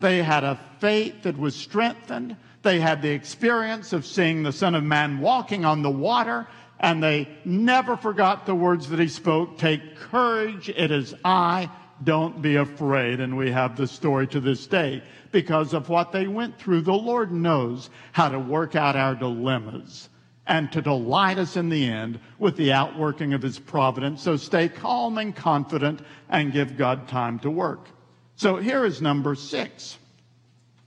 they 0.00 0.22
had 0.22 0.44
a 0.44 0.60
faith 0.78 1.22
that 1.22 1.38
was 1.38 1.54
strengthened. 1.54 2.36
They 2.62 2.80
had 2.80 3.02
the 3.02 3.10
experience 3.10 3.92
of 3.92 4.06
seeing 4.06 4.42
the 4.42 4.52
Son 4.52 4.74
of 4.74 4.84
Man 4.84 5.18
walking 5.20 5.64
on 5.64 5.82
the 5.82 5.90
water, 5.90 6.46
and 6.80 7.02
they 7.02 7.28
never 7.44 7.96
forgot 7.96 8.46
the 8.46 8.54
words 8.54 8.88
that 8.88 8.98
he 8.98 9.08
spoke 9.08 9.58
Take 9.58 9.96
courage, 9.96 10.68
it 10.70 10.90
is 10.90 11.14
I, 11.24 11.70
don't 12.04 12.42
be 12.42 12.56
afraid. 12.56 13.20
And 13.20 13.36
we 13.36 13.50
have 13.50 13.76
the 13.76 13.86
story 13.86 14.26
to 14.28 14.40
this 14.40 14.66
day 14.66 15.02
because 15.30 15.74
of 15.74 15.88
what 15.88 16.12
they 16.12 16.26
went 16.26 16.58
through. 16.58 16.82
The 16.82 16.92
Lord 16.92 17.32
knows 17.32 17.90
how 18.12 18.28
to 18.28 18.38
work 18.38 18.76
out 18.76 18.96
our 18.96 19.14
dilemmas 19.14 20.08
and 20.46 20.70
to 20.72 20.82
delight 20.82 21.38
us 21.38 21.56
in 21.56 21.68
the 21.68 21.86
end 21.86 22.18
with 22.38 22.56
the 22.56 22.72
outworking 22.72 23.32
of 23.32 23.42
his 23.42 23.58
providence. 23.58 24.22
So 24.22 24.36
stay 24.36 24.68
calm 24.68 25.18
and 25.18 25.34
confident 25.34 26.00
and 26.28 26.52
give 26.52 26.76
God 26.76 27.08
time 27.08 27.38
to 27.40 27.50
work. 27.50 27.88
So 28.36 28.56
here 28.56 28.84
is 28.84 29.00
number 29.00 29.34
six. 29.34 29.98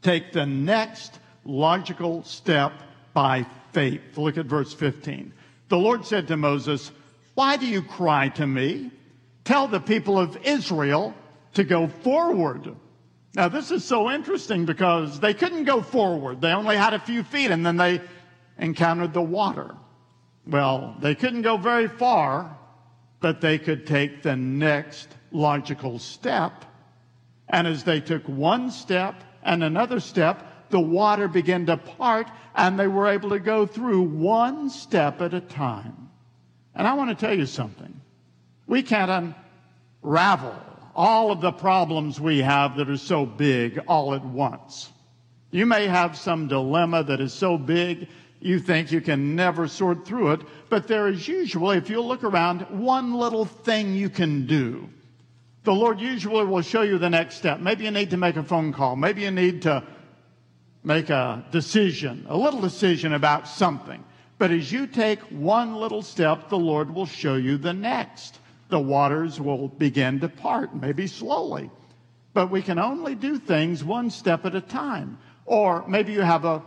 Take 0.02 0.34
the 0.34 0.46
next 0.46 1.20
logical 1.46 2.24
step 2.24 2.74
by 3.14 3.46
faith. 3.72 4.02
Look 4.18 4.38
at 4.38 4.46
verse 4.46 4.74
15. 4.74 5.32
The 5.70 5.78
Lord 5.78 6.06
said 6.06 6.28
to 6.28 6.38
Moses, 6.38 6.92
Why 7.34 7.58
do 7.58 7.66
you 7.66 7.82
cry 7.82 8.30
to 8.30 8.46
me? 8.46 8.92
Tell 9.46 9.68
the 9.68 9.80
people 9.80 10.20
of 10.20 10.38
Israel 10.44 11.14
to 11.54 11.64
go 11.64 11.88
forward. 11.88 12.76
Now, 13.36 13.48
this 13.48 13.72
is 13.72 13.86
so 13.86 14.10
interesting 14.12 14.66
because 14.66 15.20
they 15.20 15.34
couldn't 15.34 15.66
go 15.66 15.82
forward. 15.82 16.42
They 16.42 16.52
only 16.52 16.76
had 16.76 16.94
a 16.94 17.00
few 17.00 17.24
feet 17.24 17.52
and 17.52 17.66
then 17.66 17.78
they 17.78 18.02
encountered 18.58 19.14
the 19.14 19.22
water. 19.22 19.76
Well, 20.48 20.96
they 21.00 21.16
couldn't 21.16 21.44
go 21.44 21.58
very 21.58 21.88
far, 21.88 22.58
but 23.20 23.40
they 23.40 23.58
could 23.58 23.86
take 23.86 24.24
the 24.24 24.36
next 24.36 25.10
logical 25.32 26.00
step. 26.00 26.66
And 27.48 27.68
as 27.68 27.84
they 27.84 28.02
took 28.02 28.24
one 28.28 28.72
step 28.72 29.24
and 29.44 29.64
another 29.64 30.00
step, 30.00 30.70
the 30.70 30.80
water 30.80 31.28
began 31.28 31.68
to 31.68 31.78
part 31.78 32.28
and 32.56 32.80
they 32.80 32.88
were 32.88 33.08
able 33.08 33.30
to 33.30 33.40
go 33.40 33.66
through 33.66 34.02
one 34.02 34.70
step 34.70 35.22
at 35.22 35.34
a 35.34 35.42
time. 35.42 36.10
And 36.74 36.88
I 36.88 36.94
want 36.94 37.12
to 37.12 37.26
tell 37.26 37.38
you 37.38 37.46
something. 37.46 38.02
We 38.68 38.82
can't 38.84 39.36
unravel 40.04 40.56
all 40.96 41.32
of 41.32 41.42
the 41.42 41.52
problems 41.52 42.20
we 42.20 42.40
have 42.40 42.78
that 42.78 42.90
are 42.90 42.98
so 42.98 43.26
big 43.26 43.80
all 43.88 44.14
at 44.14 44.24
once. 44.24 44.92
You 45.52 45.66
may 45.66 45.88
have 45.88 46.18
some 46.18 46.48
dilemma 46.48 47.04
that 47.04 47.20
is 47.20 47.34
so 47.34 47.58
big 47.58 48.08
you 48.40 48.60
think 48.60 48.92
you 48.92 49.02
can 49.02 49.36
never 49.36 49.68
sort 49.68 50.06
through 50.06 50.32
it, 50.34 50.42
but 50.70 50.88
there 50.88 51.08
is 51.08 51.28
usually, 51.28 51.78
if 51.78 51.90
you 51.90 52.02
look 52.02 52.24
around, 52.24 52.62
one 52.70 53.14
little 53.14 53.46
thing 53.46 53.96
you 53.96 54.10
can 54.10 54.46
do. 54.46 54.90
The 55.64 55.74
Lord 55.74 56.00
usually 56.00 56.46
will 56.46 56.62
show 56.62 56.84
you 56.84 56.98
the 56.98 57.10
next 57.10 57.38
step. 57.38 57.60
Maybe 57.60 57.86
you 57.86 57.92
need 57.92 58.12
to 58.12 58.18
make 58.18 58.36
a 58.36 58.44
phone 58.44 58.72
call. 58.72 58.96
Maybe 58.96 59.24
you 59.24 59.32
need 59.32 59.64
to 59.64 59.84
make 60.84 61.10
a 61.10 61.44
decision, 61.52 62.26
a 62.30 62.38
little 62.38 62.62
decision 62.62 63.14
about 63.14 63.48
something. 63.48 64.04
But 64.38 64.52
as 64.52 64.72
you 64.72 64.86
take 64.86 65.20
one 65.32 65.76
little 65.76 66.04
step, 66.04 66.50
the 66.50 66.58
Lord 66.58 66.94
will 66.94 67.08
show 67.08 67.36
you 67.36 67.58
the 67.58 67.74
next 67.74 68.40
the 68.70 68.80
waters 68.80 69.40
will 69.40 69.68
begin 69.68 70.20
to 70.22 70.30
part, 70.30 70.76
maybe 70.76 71.08
slowly. 71.08 71.70
but 72.36 72.52
we 72.52 72.62
can 72.62 72.78
only 72.78 73.16
do 73.16 73.40
things 73.40 73.82
one 73.84 74.10
step 74.12 74.46
at 74.46 74.54
a 74.54 74.62
time. 74.62 75.18
Or 75.46 75.88
maybe 75.88 76.12
you 76.12 76.20
have 76.22 76.44
a 76.44 76.62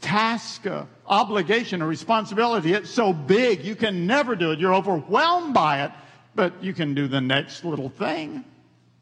task, 0.00 0.66
a 0.66 0.88
obligation, 1.06 1.80
a 1.80 1.86
responsibility. 1.86 2.72
It's 2.72 2.90
so 2.90 3.12
big 3.12 3.64
you 3.64 3.76
can 3.76 4.06
never 4.06 4.34
do 4.34 4.50
it. 4.50 4.58
You're 4.58 4.74
overwhelmed 4.74 5.54
by 5.54 5.84
it, 5.84 5.92
but 6.34 6.62
you 6.62 6.74
can 6.74 6.94
do 6.94 7.06
the 7.06 7.20
next 7.20 7.64
little 7.64 7.88
thing. 7.88 8.44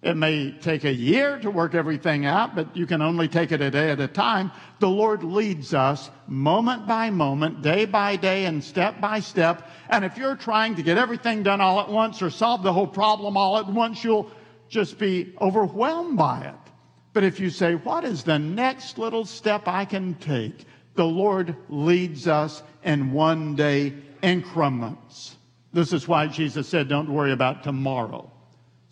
It 0.02 0.16
may 0.16 0.50
take 0.50 0.82
a 0.82 0.92
year 0.92 1.38
to 1.38 1.50
work 1.50 1.76
everything 1.76 2.26
out, 2.26 2.56
but 2.56 2.76
you 2.76 2.86
can 2.86 3.00
only 3.00 3.28
take 3.28 3.52
it 3.52 3.60
a 3.60 3.70
day 3.70 3.90
at 3.90 4.00
a 4.00 4.08
time. 4.08 4.50
The 4.80 4.88
Lord 4.88 5.22
leads 5.22 5.74
us 5.74 6.10
moment 6.26 6.88
by 6.88 7.10
moment, 7.10 7.62
day 7.62 7.84
by 7.84 8.16
day, 8.16 8.46
and 8.46 8.64
step 8.64 9.00
by 9.00 9.20
step. 9.20 9.70
And 9.88 10.04
if 10.04 10.16
you're 10.16 10.34
trying 10.34 10.74
to 10.74 10.82
get 10.82 10.98
everything 10.98 11.44
done 11.44 11.60
all 11.60 11.80
at 11.80 11.88
once 11.88 12.20
or 12.20 12.30
solve 12.30 12.64
the 12.64 12.72
whole 12.72 12.88
problem 12.88 13.36
all 13.36 13.58
at 13.58 13.68
once, 13.68 14.02
you'll 14.02 14.28
just 14.68 14.98
be 14.98 15.34
overwhelmed 15.40 16.16
by 16.16 16.46
it. 16.46 16.72
But 17.12 17.22
if 17.22 17.38
you 17.38 17.48
say, 17.48 17.76
What 17.76 18.04
is 18.04 18.24
the 18.24 18.40
next 18.40 18.98
little 18.98 19.24
step 19.24 19.68
I 19.68 19.84
can 19.84 20.14
take? 20.14 20.64
The 20.96 21.04
Lord 21.04 21.54
leads 21.68 22.26
us 22.26 22.64
in 22.82 23.12
one 23.12 23.54
day 23.54 23.94
increments. 24.20 25.36
This 25.72 25.92
is 25.92 26.08
why 26.08 26.26
Jesus 26.26 26.66
said, 26.66 26.88
Don't 26.88 27.12
worry 27.12 27.30
about 27.30 27.62
tomorrow. 27.62 28.31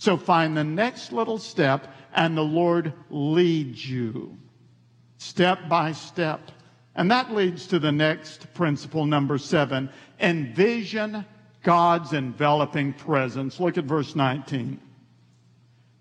So 0.00 0.16
find 0.16 0.56
the 0.56 0.64
next 0.64 1.12
little 1.12 1.36
step, 1.36 1.92
and 2.14 2.34
the 2.34 2.40
Lord 2.40 2.94
leads 3.10 3.86
you 3.86 4.34
step 5.18 5.68
by 5.68 5.92
step. 5.92 6.50
And 6.94 7.10
that 7.10 7.34
leads 7.34 7.66
to 7.66 7.78
the 7.78 7.92
next 7.92 8.52
principle, 8.54 9.04
number 9.04 9.36
seven 9.36 9.90
envision 10.18 11.26
God's 11.62 12.14
enveloping 12.14 12.94
presence. 12.94 13.60
Look 13.60 13.76
at 13.76 13.84
verse 13.84 14.16
19. 14.16 14.80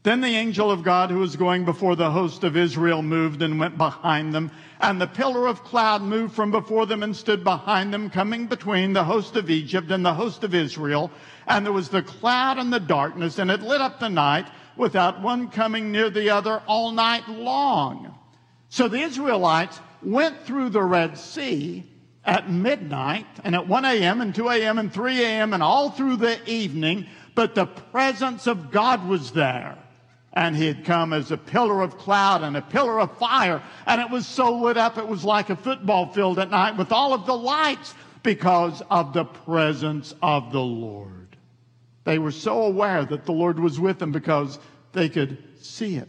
Then 0.02 0.22
the 0.22 0.28
angel 0.28 0.72
of 0.72 0.84
God 0.84 1.12
who 1.12 1.20
was 1.20 1.36
going 1.36 1.66
before 1.66 1.98
the 1.98 2.12
host 2.12 2.46
of 2.46 2.56
Israel 2.56 3.02
moved 3.02 3.42
and 3.42 3.60
went 3.60 3.78
behind 3.78 4.34
them. 4.34 4.50
And 4.80 5.00
the 5.00 5.08
pillar 5.08 5.46
of 5.46 5.66
cloud 5.66 6.02
moved 6.02 6.34
from 6.34 6.52
before 6.52 6.86
them 6.86 7.04
and 7.04 7.14
stood 7.14 7.44
behind 7.44 7.94
them, 7.94 8.10
coming 8.10 8.48
between 8.48 8.94
the 8.94 9.04
host 9.04 9.36
of 9.36 9.50
Egypt 9.50 9.92
and 9.92 10.06
the 10.06 10.14
host 10.14 10.46
of 10.46 10.56
Israel. 10.56 11.12
And 11.48 11.66
there 11.66 11.74
was 11.74 11.90
the 11.90 12.02
cloud 12.02 12.58
and 12.58 12.72
the 12.72 12.80
darkness, 12.80 13.40
and 13.40 13.52
it 13.52 13.62
lit 13.62 13.82
up 13.82 14.00
the 14.00 14.08
night 14.08 14.48
without 14.78 15.22
one 15.22 15.50
coming 15.50 15.92
near 15.92 16.10
the 16.10 16.30
other 16.30 16.64
all 16.66 16.94
night 16.94 17.28
long. 17.28 18.16
So 18.70 18.88
the 18.88 19.02
Israelites 19.02 19.82
went 20.02 20.46
through 20.46 20.70
the 20.70 20.84
Red 20.84 21.18
Sea 21.18 21.84
at 22.24 22.50
midnight 22.50 23.26
and 23.44 23.54
at 23.54 23.68
1 23.68 23.84
a.m. 23.84 24.22
and 24.22 24.34
2 24.34 24.48
a.m. 24.50 24.78
and 24.78 24.94
3 24.94 25.26
a.m. 25.26 25.54
and 25.54 25.62
all 25.62 25.90
through 25.90 26.16
the 26.18 26.40
evening, 26.50 27.06
but 27.36 27.54
the 27.54 27.66
presence 27.66 28.48
of 28.48 28.72
God 28.72 29.06
was 29.06 29.32
there 29.32 29.78
and 30.34 30.56
he 30.56 30.68
had 30.68 30.86
come 30.86 31.14
as 31.14 31.32
a 31.32 31.38
pillar 31.38 31.82
of 31.82 31.98
cloud 31.98 32.44
and 32.44 32.56
a 32.56 32.62
pillar 32.62 33.00
of 33.00 33.18
fire. 33.18 33.64
And 33.86 34.00
it 34.00 34.10
was 34.10 34.28
so 34.28 34.60
lit 34.60 34.78
up, 34.78 34.98
it 34.98 35.08
was 35.08 35.26
like 35.26 35.50
a 35.50 35.56
football 35.56 36.12
field 36.12 36.40
at 36.40 36.52
night 36.52 36.78
with 36.78 36.92
all 36.92 37.14
of 37.14 37.26
the 37.26 37.36
lights 37.36 37.94
because 38.22 38.82
of 38.90 39.14
the 39.14 39.26
presence 39.26 40.14
of 40.22 40.52
the 40.52 40.62
Lord. 40.62 41.38
They 42.04 42.20
were 42.20 42.32
so 42.32 42.64
aware 42.64 43.06
that 43.06 43.26
the 43.26 43.32
Lord 43.32 43.60
was 43.60 43.80
with 43.80 44.00
them 44.00 44.12
because 44.12 44.60
they 44.94 45.10
could 45.10 45.38
see 45.62 45.96
it. 45.96 46.08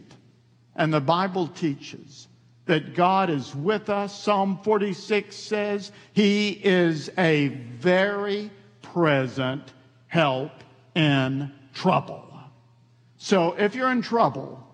And 0.75 0.93
the 0.93 1.01
Bible 1.01 1.47
teaches 1.47 2.27
that 2.65 2.95
God 2.95 3.29
is 3.29 3.55
with 3.55 3.89
us. 3.89 4.17
Psalm 4.17 4.59
46 4.63 5.35
says 5.35 5.91
he 6.13 6.49
is 6.49 7.09
a 7.17 7.47
very 7.47 8.49
present 8.81 9.73
help 10.07 10.51
in 10.95 11.51
trouble. 11.73 12.30
So 13.23 13.53
if 13.53 13.75
you're 13.75 13.91
in 13.91 14.01
trouble, 14.01 14.67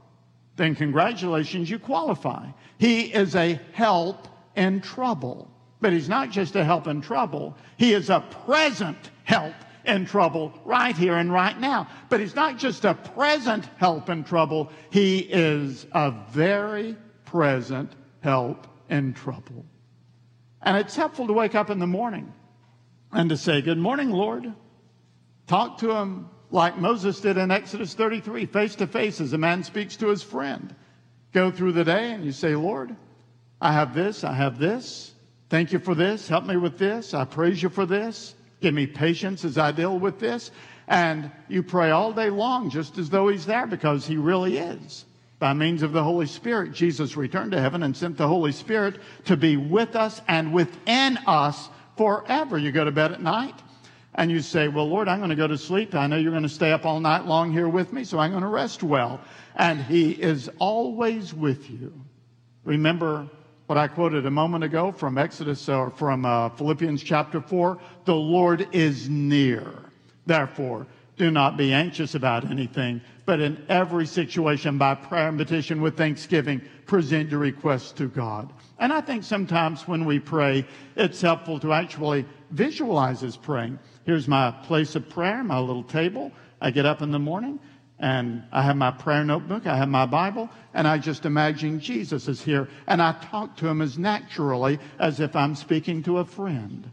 then 0.55 0.73
congratulations, 0.73 1.69
you 1.69 1.79
qualify. 1.79 2.47
He 2.77 3.01
is 3.01 3.35
a 3.35 3.59
help 3.73 4.25
in 4.55 4.79
trouble. 4.79 5.51
But 5.81 5.91
he's 5.91 6.07
not 6.07 6.31
just 6.31 6.55
a 6.55 6.63
help 6.63 6.87
in 6.87 7.01
trouble, 7.01 7.57
he 7.75 7.91
is 7.91 8.09
a 8.09 8.21
present 8.45 9.11
help 9.25 9.53
in 9.83 10.05
trouble 10.05 10.53
right 10.63 10.95
here 10.95 11.17
and 11.17 11.29
right 11.29 11.59
now. 11.59 11.89
But 12.07 12.21
he's 12.21 12.35
not 12.35 12.57
just 12.57 12.85
a 12.85 12.93
present 12.93 13.65
help 13.75 14.09
in 14.09 14.23
trouble, 14.23 14.71
he 14.91 15.19
is 15.19 15.85
a 15.91 16.13
very 16.29 16.95
present 17.25 17.91
help 18.21 18.65
in 18.89 19.13
trouble. 19.13 19.65
And 20.61 20.77
it's 20.77 20.95
helpful 20.95 21.27
to 21.27 21.33
wake 21.33 21.53
up 21.53 21.69
in 21.69 21.79
the 21.79 21.85
morning 21.85 22.31
and 23.11 23.29
to 23.29 23.35
say, 23.35 23.61
Good 23.61 23.77
morning, 23.77 24.09
Lord. 24.09 24.53
Talk 25.47 25.79
to 25.79 25.91
him 25.91 26.29
like 26.51 26.77
Moses 26.77 27.19
did 27.19 27.37
in 27.37 27.51
Exodus 27.51 27.93
33, 27.93 28.45
face 28.45 28.75
to 28.75 28.87
face 28.87 29.19
as 29.19 29.33
a 29.33 29.37
man 29.37 29.63
speaks 29.63 29.97
to 29.97 30.07
his 30.07 30.23
friend. 30.23 30.73
Go 31.33 31.51
through 31.51 31.73
the 31.73 31.83
day 31.83 32.11
and 32.11 32.23
you 32.23 32.31
say, 32.31 32.55
Lord, 32.55 32.95
I 33.59 33.73
have 33.73 33.93
this, 33.93 34.23
I 34.23 34.33
have 34.33 34.57
this. 34.57 35.13
Thank 35.49 35.71
you 35.71 35.79
for 35.79 35.95
this. 35.95 36.27
Help 36.27 36.45
me 36.45 36.57
with 36.57 36.77
this. 36.77 37.13
I 37.13 37.25
praise 37.25 37.61
you 37.61 37.69
for 37.69 37.85
this. 37.85 38.35
Give 38.61 38.73
me 38.73 38.87
patience 38.87 39.45
as 39.45 39.57
I 39.57 39.71
deal 39.71 39.97
with 39.97 40.19
this. 40.19 40.51
And 40.87 41.31
you 41.49 41.63
pray 41.63 41.91
all 41.91 42.13
day 42.13 42.29
long 42.29 42.69
just 42.69 42.97
as 42.97 43.09
though 43.09 43.27
he's 43.27 43.45
there 43.45 43.67
because 43.67 44.05
he 44.05 44.17
really 44.17 44.57
is. 44.57 45.05
By 45.39 45.53
means 45.53 45.83
of 45.83 45.93
the 45.93 46.03
Holy 46.03 46.25
Spirit, 46.25 46.71
Jesus 46.71 47.15
returned 47.15 47.51
to 47.51 47.61
heaven 47.61 47.83
and 47.83 47.95
sent 47.95 48.17
the 48.17 48.27
Holy 48.27 48.51
Spirit 48.51 48.99
to 49.25 49.37
be 49.37 49.55
with 49.55 49.95
us 49.95 50.21
and 50.27 50.53
within 50.53 51.17
us 51.27 51.69
forever. 51.97 52.57
You 52.57 52.71
go 52.71 52.85
to 52.85 52.91
bed 52.91 53.11
at 53.11 53.21
night 53.21 53.55
and 54.17 54.31
you 54.31 54.41
say, 54.41 54.67
Well, 54.67 54.89
Lord, 54.89 55.07
I'm 55.07 55.19
going 55.19 55.29
to 55.29 55.35
go 55.35 55.47
to 55.47 55.57
sleep. 55.57 55.95
I 55.95 56.07
know 56.07 56.17
you're 56.17 56.31
going 56.31 56.43
to 56.43 56.49
stay 56.49 56.71
up 56.71 56.85
all 56.85 56.99
night 56.99 57.25
long 57.25 57.51
here 57.51 57.69
with 57.69 57.93
me, 57.93 58.03
so 58.03 58.19
I'm 58.19 58.31
going 58.31 58.41
to 58.43 58.49
rest 58.49 58.83
well. 58.83 59.21
And 59.55 59.81
He 59.81 60.11
is 60.11 60.49
always 60.59 61.33
with 61.33 61.69
you. 61.69 61.93
Remember 62.63 63.27
what 63.67 63.77
I 63.77 63.87
quoted 63.87 64.25
a 64.25 64.31
moment 64.31 64.63
ago 64.63 64.91
from 64.91 65.17
Exodus 65.17 65.69
or 65.69 65.89
from 65.91 66.25
uh, 66.25 66.49
Philippians 66.49 67.03
chapter 67.03 67.39
4 67.39 67.77
the 68.05 68.15
Lord 68.15 68.67
is 68.71 69.07
near. 69.07 69.71
Therefore, 70.25 70.87
do 71.17 71.31
not 71.31 71.57
be 71.57 71.73
anxious 71.73 72.15
about 72.15 72.49
anything, 72.49 73.01
but 73.25 73.39
in 73.39 73.65
every 73.67 74.05
situation, 74.05 74.77
by 74.77 74.95
prayer 74.95 75.27
and 75.27 75.37
petition 75.37 75.81
with 75.81 75.97
thanksgiving, 75.97 76.61
present 76.85 77.29
your 77.31 77.39
requests 77.39 77.91
to 77.93 78.07
God. 78.07 78.53
And 78.79 78.93
I 78.93 79.01
think 79.01 79.23
sometimes 79.23 79.87
when 79.87 80.05
we 80.05 80.19
pray, 80.19 80.65
it's 80.95 81.19
helpful 81.19 81.59
to 81.59 81.73
actually 81.73 82.25
visualize 82.51 83.23
as 83.23 83.35
praying. 83.35 83.79
Here's 84.05 84.27
my 84.27 84.51
place 84.51 84.95
of 84.95 85.09
prayer, 85.09 85.43
my 85.43 85.59
little 85.59 85.83
table. 85.83 86.31
I 86.61 86.71
get 86.71 86.85
up 86.85 87.01
in 87.01 87.11
the 87.11 87.19
morning 87.19 87.59
and 87.99 88.43
I 88.51 88.61
have 88.61 88.77
my 88.77 88.91
prayer 88.91 89.23
notebook, 89.23 89.65
I 89.65 89.75
have 89.75 89.89
my 89.89 90.05
Bible, 90.05 90.49
and 90.75 90.87
I 90.87 90.99
just 90.99 91.25
imagine 91.25 91.79
Jesus 91.79 92.27
is 92.27 92.41
here. 92.41 92.69
And 92.85 93.01
I 93.01 93.13
talk 93.13 93.57
to 93.57 93.67
him 93.67 93.81
as 93.81 93.97
naturally 93.97 94.77
as 94.99 95.19
if 95.19 95.35
I'm 95.35 95.55
speaking 95.55 96.03
to 96.03 96.19
a 96.19 96.25
friend. 96.25 96.89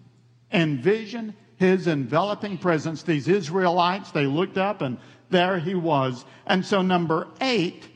Envision 0.51 1.35
his 1.65 1.87
enveloping 1.87 2.59
presence. 2.59 3.03
These 3.03 3.29
Israelites, 3.29 4.11
they 4.11 4.27
looked 4.27 4.59
up 4.59 4.83
and 4.83 4.99
there 5.31 5.59
he 5.59 5.75
was. 5.75 6.25
And 6.47 6.65
so, 6.65 6.83
number 6.83 7.29
eight 7.41 7.89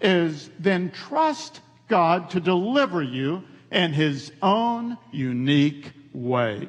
is 0.00 0.50
then 0.58 0.90
trust 0.90 1.60
God 1.88 2.30
to 2.30 2.40
deliver 2.40 3.02
you 3.02 3.44
in 3.70 3.92
his 3.92 4.32
own 4.42 4.98
unique 5.12 5.92
way. 6.12 6.68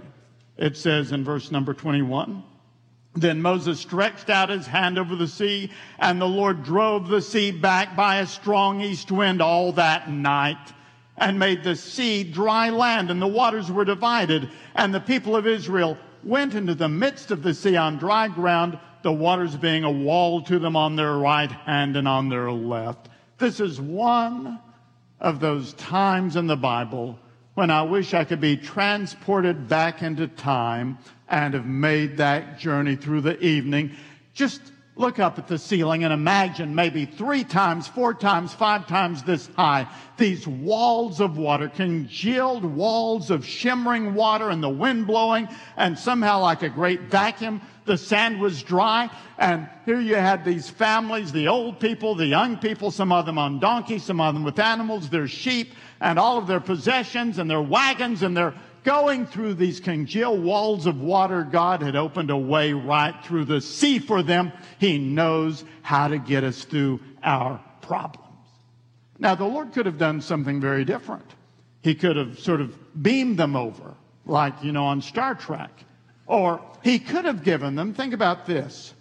It 0.58 0.78
says 0.78 1.12
in 1.12 1.24
verse 1.24 1.52
number 1.52 1.74
21 1.74 2.44
Then 3.16 3.42
Moses 3.42 3.80
stretched 3.80 4.30
out 4.30 4.50
his 4.50 4.68
hand 4.68 4.98
over 4.98 5.16
the 5.16 5.28
sea, 5.28 5.72
and 6.00 6.22
the 6.22 6.28
Lord 6.28 6.63
drove 6.63 7.08
the 7.08 7.22
sea 7.22 7.52
back 7.52 7.96
by 7.96 8.18
a 8.18 8.28
strong 8.28 8.82
east 8.82 9.12
wind 9.12 9.42
all 9.42 9.74
that 9.74 10.10
night 10.10 10.74
and 11.18 11.38
made 11.38 11.63
the 11.63 11.76
sea 11.76 12.24
dry 12.24 12.70
land, 12.70 13.12
and 13.12 13.22
the 13.22 13.28
waters 13.28 13.72
were 13.72 13.86
divided. 13.86 14.50
And 14.76 14.94
the 14.94 15.00
people 15.00 15.36
of 15.36 15.46
Israel 15.46 15.98
went 16.26 16.56
into 16.56 16.76
the 16.76 16.90
midst 16.90 17.32
of 17.32 17.44
the 17.44 17.54
sea 17.54 17.76
on 17.76 17.98
dry 17.98 18.28
ground, 18.28 18.80
the 19.02 19.12
waters 19.12 19.56
being 19.56 19.84
a 19.84 19.92
wall 19.92 20.42
to 20.44 20.60
them 20.60 20.76
on 20.76 20.96
their 20.96 21.18
right 21.18 21.52
hand 21.52 21.98
and 21.98 22.08
on 22.08 22.30
their 22.30 22.52
left. 22.52 23.10
This 23.38 23.60
is 23.60 23.80
one 23.80 24.60
of 25.20 25.40
those 25.40 25.74
times 25.74 26.36
in 26.36 26.48
the 26.48 26.58
Bible 26.58 27.18
when 27.54 27.70
I 27.70 27.84
wish 27.84 28.14
I 28.14 28.24
could 28.24 28.42
be 28.42 28.58
transported 28.58 29.68
back 29.68 30.02
into 30.02 30.28
time 30.28 30.98
and 31.28 31.54
have 31.54 31.66
made 31.66 32.18
that 32.18 32.60
journey 32.60 32.96
through 32.96 33.22
the 33.22 33.40
evening. 33.40 33.92
Just 34.34 34.73
look 34.96 35.18
up 35.18 35.40
at 35.40 35.48
the 35.48 35.58
ceiling 35.58 36.04
and 36.04 36.14
imagine 36.14 36.76
maybe 36.76 37.06
three 37.06 37.44
times, 37.44 37.88
four 37.88 38.14
times, 38.14 38.54
five 38.54 38.86
times 38.86 39.24
this 39.24 39.50
high, 39.56 39.88
these 40.18 40.48
walls 40.48 41.20
of 41.20 41.38
water, 41.38 41.68
congealed 41.68 42.64
walls 42.64 43.32
of 43.32 43.46
shimmering 43.46 44.14
water 44.14 44.50
and 44.50 44.62
the 44.62 44.70
wind 44.70 45.08
blowing, 45.08 45.48
and 45.78 45.98
somehow 45.98 46.40
like 46.42 46.62
a 46.62 46.70
great 46.70 47.02
vacuum, 47.02 47.60
the 47.86 47.98
sand 47.98 48.40
was 48.40 48.62
dry. 48.62 49.10
And 49.40 49.68
here 49.86 50.00
you 50.00 50.16
had 50.16 50.46
these 50.46 50.70
families, 50.70 51.32
the 51.32 51.48
old 51.48 51.80
people, 51.80 52.14
the 52.14 52.28
young 52.28 52.58
people, 52.58 52.92
some 52.92 53.12
of 53.12 53.26
them 53.26 53.40
on 53.40 53.60
donkeys, 53.60 54.04
some 54.04 54.22
of 54.22 54.34
them 54.36 54.44
with 54.44 54.60
animals, 54.60 55.10
their 55.10 55.28
sheep, 55.28 55.74
and 56.00 56.20
all 56.20 56.38
of 56.38 56.46
their 56.46 56.60
possessions 56.60 57.40
and 57.40 57.50
their 57.50 57.62
wagons 57.62 58.22
and 58.22 58.38
they're 58.38 58.54
going 58.84 59.26
through 59.26 59.56
these 59.56 59.80
congealed 59.80 60.43
walls 60.43 60.86
of 60.86 61.02
water. 61.02 61.43
God 61.43 61.82
had 61.82 61.96
opened 61.96 62.30
a 62.30 62.38
way 62.38 62.74
right 62.74 63.15
through 63.26 63.46
the 63.46 63.62
sea 63.62 64.00
for 64.00 64.24
them. 64.24 64.52
He 64.80 64.98
knows 64.98 65.63
how 65.82 66.08
to 66.08 66.17
get 66.17 66.43
us 66.43 66.63
through 66.63 67.00
our 67.24 67.63
problems. 67.82 68.28
Now, 69.19 69.36
the 69.36 69.46
Lord 69.46 69.74
could 69.74 69.86
have 69.86 69.98
done 69.98 70.22
something 70.22 70.60
very 70.60 70.86
different. 70.86 71.26
He 71.82 71.96
could 71.96 72.15
have 72.15 72.39
sort 72.39 72.62
of 72.62 72.76
beamed 73.02 73.38
them 73.38 73.56
over, 73.56 73.93
like, 74.26 74.63
you 74.63 74.72
know, 74.72 74.86
on 74.86 75.02
Star 75.02 75.36
Trek. 75.36 75.72
Or 76.26 76.62
he 76.84 77.00
could 77.00 77.26
have 77.26 77.43
given 77.43 77.76
them, 77.76 77.93
think 77.93 78.13
about 78.13 78.46
this. 78.46 78.93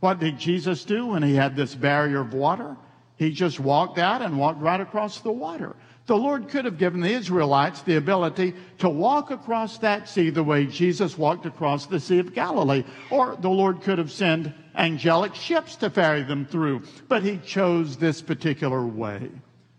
What 0.00 0.18
did 0.18 0.38
Jesus 0.38 0.84
do 0.84 1.06
when 1.06 1.22
he 1.22 1.34
had 1.34 1.54
this 1.54 1.74
barrier 1.74 2.20
of 2.20 2.32
water? 2.32 2.76
He 3.16 3.30
just 3.30 3.60
walked 3.60 3.98
out 3.98 4.22
and 4.22 4.38
walked 4.38 4.62
right 4.62 4.80
across 4.80 5.20
the 5.20 5.30
water. 5.30 5.76
The 6.10 6.16
Lord 6.16 6.48
could 6.48 6.64
have 6.64 6.76
given 6.76 7.02
the 7.02 7.12
Israelites 7.12 7.82
the 7.82 7.94
ability 7.94 8.54
to 8.78 8.88
walk 8.88 9.30
across 9.30 9.78
that 9.78 10.08
sea 10.08 10.30
the 10.30 10.42
way 10.42 10.66
Jesus 10.66 11.16
walked 11.16 11.46
across 11.46 11.86
the 11.86 12.00
Sea 12.00 12.18
of 12.18 12.34
Galilee. 12.34 12.82
Or 13.10 13.36
the 13.36 13.48
Lord 13.48 13.80
could 13.82 13.98
have 13.98 14.10
sent 14.10 14.52
angelic 14.74 15.36
ships 15.36 15.76
to 15.76 15.88
ferry 15.88 16.24
them 16.24 16.46
through. 16.46 16.82
But 17.06 17.22
he 17.22 17.36
chose 17.36 17.96
this 17.96 18.22
particular 18.22 18.84
way. 18.84 19.30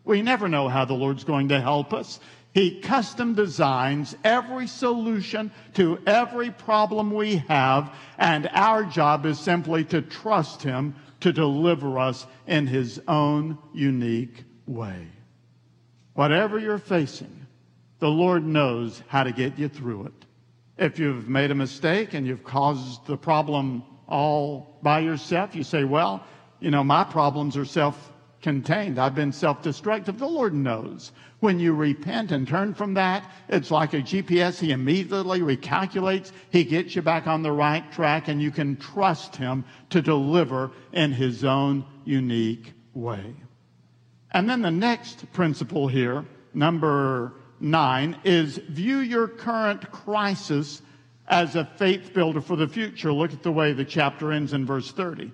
We 0.05 0.21
never 0.21 0.47
know 0.47 0.69
how 0.69 0.85
the 0.85 0.93
Lord's 0.93 1.25
going 1.25 1.49
to 1.49 1.59
help 1.59 1.93
us. 1.93 2.21
He 2.53 2.79
custom 2.79 3.35
designs 3.35 4.15
every 4.23 4.67
solution 4.67 5.51
to 5.73 5.99
every 6.07 6.49
problem 6.49 7.11
we 7.11 7.43
have, 7.49 7.93
and 8.17 8.49
our 8.53 8.85
job 8.85 9.25
is 9.25 9.37
simply 9.37 9.83
to 9.83 10.01
trust 10.01 10.63
Him 10.63 10.95
to 11.19 11.33
deliver 11.33 11.99
us 11.99 12.25
in 12.47 12.67
His 12.67 13.01
own 13.05 13.57
unique 13.73 14.45
way. 14.65 15.07
Whatever 16.13 16.59
you're 16.59 16.77
facing, 16.77 17.47
the 17.99 18.09
Lord 18.09 18.45
knows 18.45 19.01
how 19.07 19.23
to 19.23 19.31
get 19.31 19.57
you 19.57 19.69
through 19.69 20.07
it. 20.07 20.25
If 20.77 20.99
you've 20.99 21.29
made 21.29 21.51
a 21.51 21.55
mistake 21.55 22.13
and 22.13 22.25
you've 22.25 22.43
caused 22.43 23.05
the 23.05 23.17
problem 23.17 23.83
all 24.07 24.79
by 24.81 24.99
yourself, 24.99 25.55
you 25.55 25.63
say, 25.63 25.83
Well, 25.83 26.23
you 26.59 26.71
know, 26.71 26.83
my 26.83 27.03
problems 27.03 27.55
are 27.55 27.65
self 27.65 28.11
contained. 28.41 28.99
I've 28.99 29.15
been 29.15 29.31
self 29.31 29.61
destructive. 29.61 30.19
The 30.19 30.27
Lord 30.27 30.53
knows. 30.53 31.11
When 31.39 31.59
you 31.59 31.73
repent 31.73 32.31
and 32.31 32.47
turn 32.47 32.73
from 32.73 32.93
that, 32.95 33.29
it's 33.49 33.71
like 33.71 33.93
a 33.93 34.01
GPS. 34.01 34.59
He 34.59 34.71
immediately 34.71 35.39
recalculates. 35.39 36.31
He 36.51 36.63
gets 36.63 36.95
you 36.95 37.01
back 37.01 37.25
on 37.25 37.41
the 37.41 37.51
right 37.51 37.89
track, 37.91 38.27
and 38.27 38.41
you 38.41 38.51
can 38.51 38.77
trust 38.77 39.35
Him 39.35 39.65
to 39.89 40.01
deliver 40.01 40.71
in 40.91 41.11
His 41.11 41.43
own 41.43 41.85
unique 42.05 42.73
way. 42.93 43.35
And 44.31 44.49
then 44.49 44.61
the 44.61 44.71
next 44.71 45.31
principle 45.33 45.87
here, 45.87 46.25
number 46.53 47.33
nine, 47.59 48.17
is 48.23 48.57
view 48.57 48.99
your 48.99 49.27
current 49.27 49.91
crisis 49.91 50.81
as 51.27 51.55
a 51.55 51.65
faith 51.65 52.13
builder 52.13 52.41
for 52.41 52.55
the 52.55 52.67
future. 52.67 53.11
Look 53.11 53.33
at 53.33 53.43
the 53.43 53.51
way 53.51 53.73
the 53.73 53.85
chapter 53.85 54.31
ends 54.31 54.53
in 54.53 54.65
verse 54.65 54.91
30. 54.91 55.31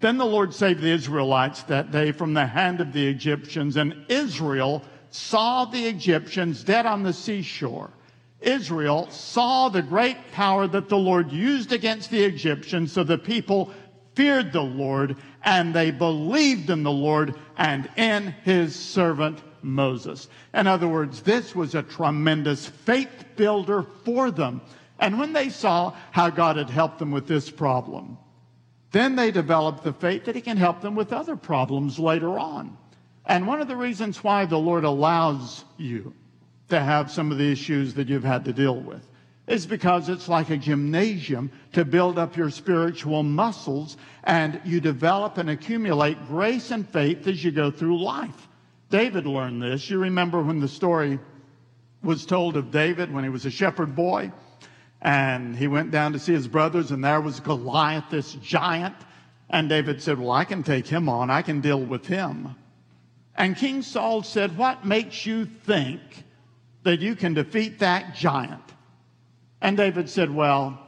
Then 0.00 0.16
the 0.16 0.26
Lord 0.26 0.54
saved 0.54 0.80
the 0.80 0.90
Israelites 0.90 1.62
that 1.64 1.90
day 1.90 2.12
from 2.12 2.32
the 2.32 2.46
hand 2.46 2.80
of 2.80 2.92
the 2.92 3.06
Egyptians, 3.06 3.76
and 3.76 4.06
Israel 4.08 4.82
saw 5.10 5.66
the 5.66 5.86
Egyptians 5.86 6.64
dead 6.64 6.86
on 6.86 7.02
the 7.02 7.12
seashore. 7.12 7.90
Israel 8.40 9.10
saw 9.10 9.68
the 9.68 9.82
great 9.82 10.16
power 10.32 10.66
that 10.66 10.88
the 10.88 10.96
Lord 10.96 11.30
used 11.30 11.72
against 11.72 12.10
the 12.10 12.24
Egyptians, 12.24 12.92
so 12.92 13.04
the 13.04 13.18
people 13.18 13.70
feared 14.14 14.52
the 14.52 14.62
Lord 14.62 15.16
and 15.42 15.74
they 15.74 15.90
believed 15.90 16.70
in 16.70 16.82
the 16.82 16.90
Lord 16.90 17.34
and 17.56 17.88
in 17.96 18.34
his 18.44 18.74
servant 18.74 19.40
Moses. 19.62 20.28
In 20.54 20.66
other 20.66 20.88
words, 20.88 21.22
this 21.22 21.54
was 21.54 21.74
a 21.74 21.82
tremendous 21.82 22.66
faith 22.66 23.24
builder 23.36 23.84
for 24.04 24.30
them. 24.30 24.60
And 24.98 25.18
when 25.18 25.32
they 25.32 25.48
saw 25.48 25.94
how 26.10 26.30
God 26.30 26.56
had 26.56 26.70
helped 26.70 26.98
them 26.98 27.10
with 27.10 27.26
this 27.26 27.50
problem, 27.50 28.18
then 28.92 29.16
they 29.16 29.30
developed 29.30 29.84
the 29.84 29.92
faith 29.92 30.24
that 30.24 30.34
He 30.34 30.40
can 30.40 30.56
help 30.56 30.80
them 30.80 30.94
with 30.94 31.12
other 31.12 31.36
problems 31.36 31.98
later 31.98 32.38
on. 32.38 32.76
And 33.24 33.46
one 33.46 33.60
of 33.60 33.68
the 33.68 33.76
reasons 33.76 34.24
why 34.24 34.46
the 34.46 34.58
Lord 34.58 34.84
allows 34.84 35.64
you 35.76 36.14
to 36.68 36.80
have 36.80 37.10
some 37.10 37.30
of 37.30 37.38
the 37.38 37.50
issues 37.50 37.94
that 37.94 38.08
you've 38.08 38.24
had 38.24 38.44
to 38.46 38.52
deal 38.52 38.80
with 38.80 39.06
is 39.50 39.66
because 39.66 40.08
it's 40.08 40.28
like 40.28 40.48
a 40.50 40.56
gymnasium 40.56 41.50
to 41.72 41.84
build 41.84 42.20
up 42.20 42.36
your 42.36 42.50
spiritual 42.50 43.24
muscles 43.24 43.96
and 44.22 44.60
you 44.64 44.80
develop 44.80 45.38
and 45.38 45.50
accumulate 45.50 46.16
grace 46.28 46.70
and 46.70 46.88
faith 46.88 47.26
as 47.26 47.42
you 47.42 47.50
go 47.50 47.68
through 47.68 48.00
life. 48.00 48.48
David 48.90 49.26
learned 49.26 49.60
this. 49.60 49.90
You 49.90 49.98
remember 49.98 50.40
when 50.40 50.60
the 50.60 50.68
story 50.68 51.18
was 52.00 52.24
told 52.26 52.56
of 52.56 52.70
David 52.70 53.12
when 53.12 53.24
he 53.24 53.30
was 53.30 53.44
a 53.44 53.50
shepherd 53.50 53.96
boy? 53.96 54.30
And 55.02 55.56
he 55.56 55.66
went 55.66 55.90
down 55.90 56.12
to 56.12 56.20
see 56.20 56.32
his 56.32 56.46
brothers, 56.46 56.92
and 56.92 57.02
there 57.02 57.20
was 57.20 57.40
Goliath, 57.40 58.04
this 58.10 58.34
giant. 58.34 58.94
And 59.48 59.68
David 59.68 60.00
said, 60.00 60.18
Well, 60.18 60.30
I 60.30 60.44
can 60.44 60.62
take 60.62 60.86
him 60.86 61.08
on, 61.08 61.28
I 61.28 61.42
can 61.42 61.60
deal 61.60 61.80
with 61.80 62.06
him. 62.06 62.54
And 63.34 63.56
King 63.56 63.82
Saul 63.82 64.22
said, 64.22 64.56
What 64.56 64.84
makes 64.84 65.26
you 65.26 65.46
think 65.46 66.00
that 66.84 67.00
you 67.00 67.16
can 67.16 67.34
defeat 67.34 67.80
that 67.80 68.14
giant? 68.14 68.62
And 69.60 69.76
David 69.76 70.08
said, 70.08 70.30
Well, 70.30 70.78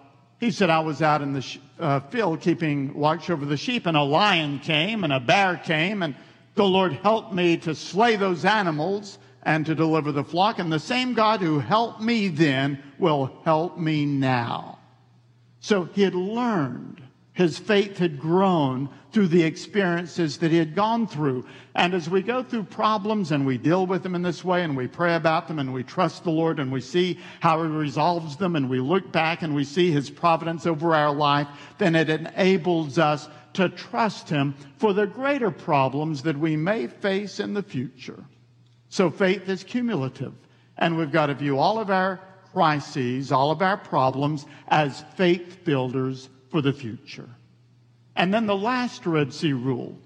he 0.40 0.50
said, 0.50 0.70
I 0.70 0.80
was 0.80 1.02
out 1.02 1.22
in 1.22 1.32
the 1.32 1.58
uh, 1.78 2.00
field 2.00 2.40
keeping 2.40 2.94
watch 2.94 3.30
over 3.30 3.44
the 3.44 3.56
sheep, 3.56 3.86
and 3.86 3.96
a 3.96 4.02
lion 4.02 4.58
came, 4.58 5.04
and 5.04 5.12
a 5.12 5.20
bear 5.20 5.56
came, 5.56 6.02
and 6.02 6.14
the 6.54 6.64
Lord 6.64 6.92
helped 6.94 7.32
me 7.32 7.56
to 7.58 7.74
slay 7.74 8.16
those 8.16 8.44
animals 8.44 9.18
and 9.44 9.66
to 9.66 9.74
deliver 9.74 10.12
the 10.12 10.24
flock. 10.24 10.58
And 10.58 10.72
the 10.72 10.78
same 10.78 11.14
God 11.14 11.40
who 11.40 11.58
helped 11.58 12.00
me 12.00 12.28
then 12.28 12.82
will 12.98 13.40
help 13.44 13.78
me 13.78 14.04
now. 14.04 14.78
So 15.60 15.84
he 15.84 16.02
had 16.02 16.14
learned. 16.14 17.01
His 17.34 17.58
faith 17.58 17.96
had 17.96 18.18
grown 18.18 18.90
through 19.10 19.28
the 19.28 19.42
experiences 19.42 20.38
that 20.38 20.50
he 20.50 20.58
had 20.58 20.74
gone 20.74 21.06
through. 21.06 21.46
And 21.74 21.94
as 21.94 22.08
we 22.08 22.20
go 22.20 22.42
through 22.42 22.64
problems 22.64 23.32
and 23.32 23.46
we 23.46 23.56
deal 23.56 23.86
with 23.86 24.02
them 24.02 24.14
in 24.14 24.20
this 24.22 24.44
way 24.44 24.62
and 24.62 24.76
we 24.76 24.86
pray 24.86 25.14
about 25.14 25.48
them 25.48 25.58
and 25.58 25.72
we 25.72 25.82
trust 25.82 26.24
the 26.24 26.30
Lord 26.30 26.58
and 26.58 26.70
we 26.70 26.82
see 26.82 27.18
how 27.40 27.62
he 27.62 27.68
resolves 27.70 28.36
them 28.36 28.54
and 28.54 28.68
we 28.68 28.80
look 28.80 29.10
back 29.12 29.40
and 29.40 29.54
we 29.54 29.64
see 29.64 29.90
his 29.90 30.10
providence 30.10 30.66
over 30.66 30.94
our 30.94 31.14
life, 31.14 31.48
then 31.78 31.94
it 31.94 32.10
enables 32.10 32.98
us 32.98 33.28
to 33.54 33.70
trust 33.70 34.28
him 34.28 34.54
for 34.76 34.92
the 34.92 35.06
greater 35.06 35.50
problems 35.50 36.22
that 36.22 36.38
we 36.38 36.56
may 36.56 36.86
face 36.86 37.40
in 37.40 37.54
the 37.54 37.62
future. 37.62 38.24
So 38.90 39.10
faith 39.10 39.48
is 39.48 39.64
cumulative. 39.64 40.34
And 40.76 40.98
we've 40.98 41.12
got 41.12 41.26
to 41.26 41.34
view 41.34 41.58
all 41.58 41.78
of 41.78 41.90
our 41.90 42.20
crises, 42.52 43.32
all 43.32 43.50
of 43.50 43.62
our 43.62 43.78
problems 43.78 44.44
as 44.68 45.02
faith 45.16 45.64
builders 45.64 46.28
for 46.52 46.62
the 46.62 46.72
future. 46.72 47.28
And 48.14 48.32
then 48.32 48.46
the 48.46 48.56
last 48.56 49.06
Red 49.06 49.32
Sea 49.32 49.54
rule 49.54 49.98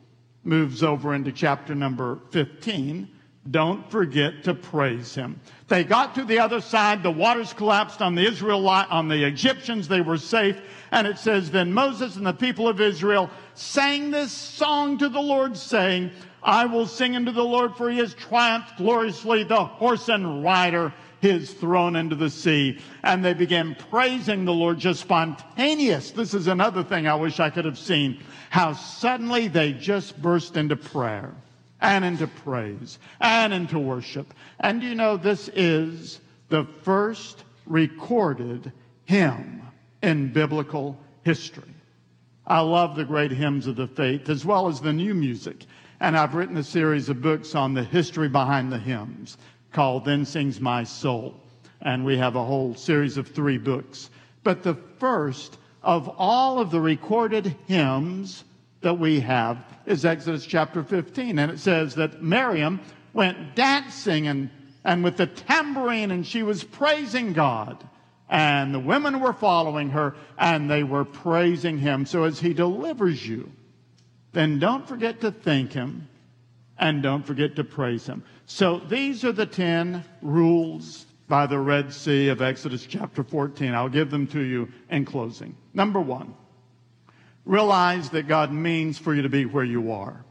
moves 0.44 0.82
over 0.82 1.12
into 1.14 1.32
chapter 1.32 1.74
number 1.74 2.20
15. 2.30 3.08
Don't 3.50 3.88
forget 3.90 4.44
to 4.44 4.54
praise 4.54 5.14
him. 5.14 5.40
They 5.68 5.84
got 5.84 6.14
to 6.14 6.24
the 6.24 6.38
other 6.38 6.60
side. 6.60 7.02
The 7.02 7.10
waters 7.10 7.52
collapsed 7.52 8.00
on 8.00 8.14
the 8.14 8.26
Israelite, 8.26 8.90
on 8.90 9.08
the 9.08 9.24
Egyptians. 9.24 9.88
They 9.88 10.00
were 10.00 10.18
safe. 10.18 10.56
And 10.92 11.06
it 11.06 11.18
says, 11.18 11.50
then 11.50 11.72
Moses 11.72 12.16
and 12.16 12.26
the 12.26 12.32
people 12.32 12.68
of 12.68 12.80
Israel 12.80 13.28
sang 13.54 14.10
this 14.10 14.32
song 14.32 14.98
to 14.98 15.08
the 15.08 15.20
Lord 15.20 15.56
saying, 15.56 16.12
I 16.42 16.66
will 16.66 16.86
sing 16.86 17.16
unto 17.16 17.32
the 17.32 17.44
Lord, 17.44 17.76
for 17.76 17.90
he 17.90 17.98
has 17.98 18.14
triumphed 18.14 18.76
gloriously. 18.76 19.42
The 19.42 19.64
horse 19.64 20.08
and 20.08 20.44
rider 20.44 20.92
is 21.22 21.52
thrown 21.52 21.96
into 21.96 22.16
the 22.16 22.30
sea. 22.30 22.78
And 23.02 23.24
they 23.24 23.34
began 23.34 23.74
praising 23.90 24.44
the 24.44 24.52
Lord 24.52 24.78
just 24.78 25.00
spontaneous. 25.00 26.10
This 26.10 26.34
is 26.34 26.46
another 26.46 26.82
thing 26.82 27.06
I 27.06 27.14
wish 27.14 27.40
I 27.40 27.50
could 27.50 27.64
have 27.64 27.78
seen. 27.78 28.22
How 28.50 28.72
suddenly 28.74 29.48
they 29.48 29.72
just 29.72 30.20
burst 30.20 30.56
into 30.56 30.76
prayer 30.76 31.34
and 31.80 32.04
into 32.04 32.26
praise 32.26 32.98
and 33.20 33.52
into 33.52 33.78
worship. 33.78 34.32
And 34.60 34.82
you 34.82 34.94
know, 34.94 35.16
this 35.16 35.48
is 35.48 36.20
the 36.48 36.64
first 36.82 37.44
recorded 37.66 38.72
hymn 39.04 39.62
in 40.02 40.32
biblical 40.32 40.98
history. 41.24 41.64
I 42.46 42.60
love 42.60 42.94
the 42.94 43.04
great 43.04 43.32
hymns 43.32 43.66
of 43.66 43.76
the 43.76 43.88
faith 43.88 44.28
as 44.28 44.44
well 44.44 44.68
as 44.68 44.80
the 44.80 44.92
new 44.92 45.14
music. 45.14 45.64
And 45.98 46.16
I've 46.16 46.34
written 46.34 46.56
a 46.56 46.62
series 46.62 47.08
of 47.08 47.22
books 47.22 47.54
on 47.54 47.74
the 47.74 47.82
history 47.82 48.28
behind 48.28 48.70
the 48.70 48.78
hymns 48.78 49.36
called 49.76 50.06
Then 50.06 50.24
Sings 50.24 50.58
My 50.58 50.84
Soul. 50.84 51.38
And 51.82 52.02
we 52.02 52.16
have 52.16 52.34
a 52.34 52.44
whole 52.44 52.74
series 52.74 53.18
of 53.18 53.28
three 53.28 53.58
books. 53.58 54.08
But 54.42 54.62
the 54.62 54.74
first 54.98 55.58
of 55.82 56.08
all 56.16 56.58
of 56.58 56.70
the 56.70 56.80
recorded 56.80 57.54
hymns 57.66 58.42
that 58.80 58.98
we 58.98 59.20
have 59.20 59.58
is 59.84 60.06
Exodus 60.06 60.46
chapter 60.46 60.82
15. 60.82 61.38
And 61.38 61.52
it 61.52 61.58
says 61.58 61.94
that 61.96 62.22
Miriam 62.22 62.80
went 63.12 63.54
dancing 63.54 64.28
and, 64.28 64.48
and 64.82 65.04
with 65.04 65.18
the 65.18 65.26
tambourine 65.26 66.10
and 66.10 66.26
she 66.26 66.42
was 66.42 66.64
praising 66.64 67.34
God. 67.34 67.86
And 68.30 68.74
the 68.74 68.80
women 68.80 69.20
were 69.20 69.34
following 69.34 69.90
her 69.90 70.16
and 70.38 70.70
they 70.70 70.84
were 70.84 71.04
praising 71.04 71.76
him. 71.76 72.06
So 72.06 72.24
as 72.24 72.40
he 72.40 72.54
delivers 72.54 73.28
you, 73.28 73.52
then 74.32 74.58
don't 74.58 74.88
forget 74.88 75.20
to 75.20 75.30
thank 75.30 75.72
Him 75.72 76.08
and 76.78 77.02
don't 77.02 77.26
forget 77.26 77.56
to 77.56 77.64
praise 77.64 78.06
Him. 78.06 78.22
So 78.46 78.78
these 78.78 79.24
are 79.24 79.32
the 79.32 79.44
10 79.44 80.04
rules 80.22 81.04
by 81.26 81.46
the 81.46 81.58
Red 81.58 81.92
Sea 81.92 82.28
of 82.28 82.40
Exodus 82.40 82.86
chapter 82.86 83.24
14. 83.24 83.74
I'll 83.74 83.88
give 83.88 84.10
them 84.10 84.28
to 84.28 84.40
you 84.40 84.68
in 84.88 85.04
closing. 85.04 85.56
Number 85.74 86.00
one, 86.00 86.32
realize 87.44 88.10
that 88.10 88.28
God 88.28 88.52
means 88.52 88.98
for 88.98 89.12
you 89.14 89.22
to 89.22 89.28
be 89.28 89.46
where 89.46 89.64
you 89.64 89.90
are. 89.90 90.24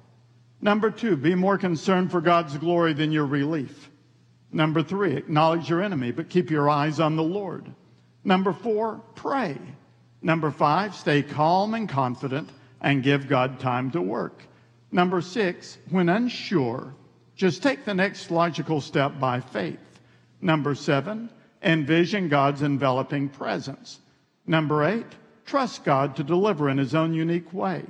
Number 0.62 0.90
two, 0.90 1.18
be 1.18 1.36
more 1.36 1.58
concerned 1.58 2.10
for 2.10 2.22
God's 2.22 2.58
glory 2.58 2.94
than 2.94 3.12
your 3.12 3.26
relief. 3.26 3.92
Number 4.50 4.82
three, 4.82 5.18
acknowledge 5.18 5.70
your 5.70 5.84
enemy, 5.84 6.12
but 6.12 6.30
keep 6.30 6.50
your 6.50 6.70
eyes 6.70 7.02
on 7.02 7.18
the 7.18 7.24
Lord. 7.24 7.70
Number 8.24 8.54
four, 8.54 9.02
pray. 9.16 9.58
Number 10.22 10.52
five, 10.52 10.96
stay 10.96 11.22
calm 11.22 11.74
and 11.74 11.90
confident 11.90 12.50
and 12.80 13.04
give 13.04 13.28
God 13.28 13.60
time 13.60 13.92
to 13.92 14.02
work. 14.02 14.42
Number 14.90 15.20
six, 15.20 15.78
when 15.90 16.08
unsure, 16.08 16.94
just 17.36 17.62
take 17.62 17.86
the 17.86 17.94
next 17.94 18.32
logical 18.32 18.82
step 18.82 19.20
by 19.20 19.40
faith. 19.40 19.80
Number 20.42 20.76
seven, 20.76 21.30
envision 21.62 22.30
God's 22.30 22.62
enveloping 22.62 23.30
presence. 23.30 24.00
Number 24.48 24.84
eight, 24.84 25.08
trust 25.46 25.84
God 25.84 26.16
to 26.16 26.24
deliver 26.24 26.70
in 26.70 26.78
his 26.78 26.96
own 26.96 27.14
unique 27.14 27.52
way. 27.54 27.84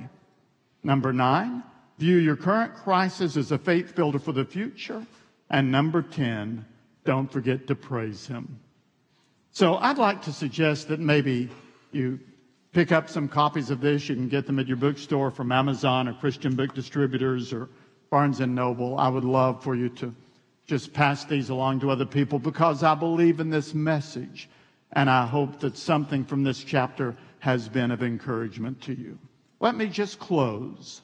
Number 0.82 1.12
nine, 1.12 1.62
view 1.98 2.16
your 2.16 2.36
current 2.36 2.74
crisis 2.74 3.36
as 3.36 3.52
a 3.52 3.58
faith 3.58 3.94
builder 3.94 4.18
for 4.18 4.32
the 4.32 4.44
future. 4.44 5.04
And 5.50 5.70
number 5.70 6.02
10, 6.02 6.64
don't 7.04 7.30
forget 7.30 7.66
to 7.68 7.74
praise 7.74 8.26
him. 8.26 8.58
So 9.52 9.76
I'd 9.76 9.98
like 9.98 10.22
to 10.22 10.32
suggest 10.32 10.88
that 10.88 11.00
maybe 11.00 11.48
you 11.92 12.18
pick 12.72 12.92
up 12.92 13.08
some 13.08 13.28
copies 13.28 13.70
of 13.70 13.80
this. 13.80 14.08
You 14.08 14.16
can 14.16 14.28
get 14.28 14.46
them 14.46 14.58
at 14.58 14.66
your 14.66 14.76
bookstore 14.76 15.30
from 15.30 15.52
Amazon 15.52 16.08
or 16.08 16.14
Christian 16.14 16.56
Book 16.56 16.74
Distributors 16.74 17.52
or 17.52 17.68
Barnes 18.10 18.40
and 18.40 18.54
Noble. 18.54 18.98
I 18.98 19.08
would 19.08 19.24
love 19.24 19.62
for 19.62 19.74
you 19.74 19.88
to 19.90 20.14
just 20.66 20.92
pass 20.92 21.24
these 21.24 21.48
along 21.48 21.80
to 21.80 21.90
other 21.90 22.06
people 22.06 22.38
because 22.38 22.82
I 22.82 22.94
believe 22.94 23.40
in 23.40 23.50
this 23.50 23.74
message 23.74 24.48
and 24.92 25.10
I 25.10 25.26
hope 25.26 25.60
that 25.60 25.76
something 25.76 26.24
from 26.24 26.42
this 26.42 26.62
chapter 26.62 27.16
has 27.40 27.68
been 27.68 27.90
of 27.90 28.02
encouragement 28.02 28.80
to 28.82 28.94
you. 28.94 29.18
Let 29.60 29.74
me 29.74 29.86
just 29.86 30.18
close 30.18 31.02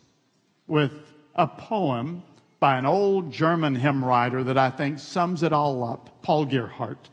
with 0.66 0.92
a 1.34 1.46
poem 1.46 2.22
by 2.60 2.78
an 2.78 2.86
old 2.86 3.32
German 3.32 3.74
hymn 3.74 4.04
writer 4.04 4.44
that 4.44 4.58
I 4.58 4.70
think 4.70 4.98
sums 4.98 5.42
it 5.42 5.52
all 5.52 5.84
up, 5.84 6.22
Paul 6.22 6.46
Gerhardt. 6.46 7.08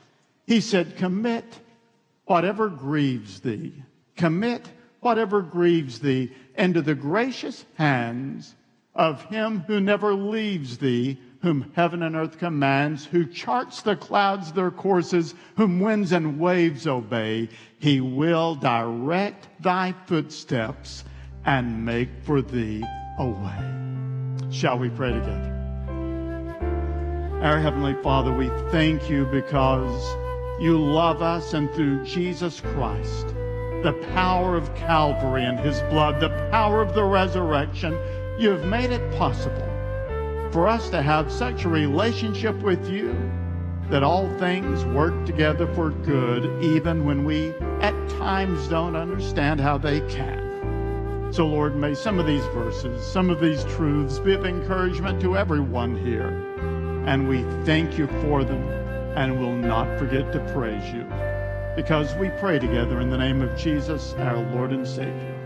He 0.46 0.62
said, 0.62 0.98
Commit 0.98 1.46
whatever 2.26 2.70
grieves 2.70 3.40
thee, 3.40 3.74
commit 4.16 4.70
whatever 5.00 5.42
grieves 5.42 6.00
thee 6.00 6.32
into 6.56 6.82
the 6.82 6.96
gracious 6.96 7.66
hands 7.76 8.56
of 8.96 9.24
him 9.26 9.64
who 9.68 9.80
never 9.80 10.14
leaves 10.14 10.78
thee, 10.78 11.18
whom 11.42 11.72
heaven 11.76 12.04
and 12.04 12.16
earth 12.16 12.38
commands, 12.38 13.06
who 13.06 13.26
charts 13.26 13.82
the 13.82 13.96
clouds 13.96 14.52
their 14.52 14.72
courses, 14.72 15.36
whom 15.56 15.80
winds 15.80 16.12
and 16.12 16.40
waves 16.40 16.86
obey. 16.86 17.48
He 17.80 18.02
will 18.02 18.56
direct 18.56 19.48
thy 19.62 19.94
footsteps 20.06 21.06
and 21.46 21.86
make 21.86 22.10
for 22.24 22.42
thee 22.42 22.84
a 23.18 23.26
way. 23.26 24.52
Shall 24.52 24.78
we 24.78 24.90
pray 24.90 25.14
together? 25.14 25.56
Our 27.42 27.60
Heavenly 27.60 27.96
Father, 28.04 28.34
we 28.34 28.50
thank 28.70 29.10
you 29.10 29.26
because 29.28 30.16
you 30.62 30.78
love 30.78 31.22
us 31.22 31.54
and 31.54 31.72
through 31.72 32.04
Jesus 32.04 32.60
Christ, 32.60 33.28
the 33.82 33.98
power 34.14 34.58
of 34.58 34.76
Calvary 34.76 35.46
and 35.46 35.58
his 35.58 35.80
blood, 35.84 36.20
the 36.20 36.50
power 36.52 36.82
of 36.82 36.94
the 36.94 37.04
resurrection, 37.06 37.98
you 38.40 38.50
have 38.52 38.64
made 38.64 38.90
it 38.90 39.18
possible 39.18 39.68
for 40.52 40.70
us 40.70 40.90
to 40.90 41.02
have 41.02 41.30
such 41.30 41.66
a 41.66 41.70
relationship 41.70 42.56
with 42.62 42.90
you 42.90 43.14
that 43.90 44.02
all 44.02 44.30
things 44.38 44.86
work 44.86 45.26
together 45.26 45.68
for 45.74 45.90
good, 45.90 46.64
even 46.64 47.04
when 47.04 47.26
we 47.26 47.50
at 47.82 47.94
times 48.12 48.70
don't 48.70 48.96
understand 48.96 49.60
how 49.60 49.78
they 49.78 50.00
can. 50.10 51.34
So, 51.34 51.46
Lord, 51.48 51.76
may 51.76 51.94
some 51.94 52.18
of 52.18 52.26
these 52.26 52.46
verses, 52.54 53.06
some 53.06 53.30
of 53.30 53.42
these 53.42 53.66
truths 53.66 54.20
be 54.20 54.34
of 54.34 54.46
encouragement 54.46 55.20
to 55.22 55.36
everyone 55.36 55.98
here. 55.98 56.30
And 57.06 57.28
we 57.28 57.44
thank 57.66 57.98
you 57.98 58.08
for 58.22 58.46
them 58.46 58.64
and 59.18 59.38
will 59.38 59.56
not 59.56 60.00
forget 60.00 60.32
to 60.32 60.40
praise 60.54 60.94
you 60.94 61.04
because 61.76 62.16
we 62.16 62.30
pray 62.40 62.58
together 62.58 63.02
in 63.02 63.10
the 63.10 63.18
name 63.18 63.42
of 63.42 63.58
Jesus, 63.58 64.14
our 64.18 64.38
Lord 64.54 64.72
and 64.72 64.88
Savior. 64.88 65.39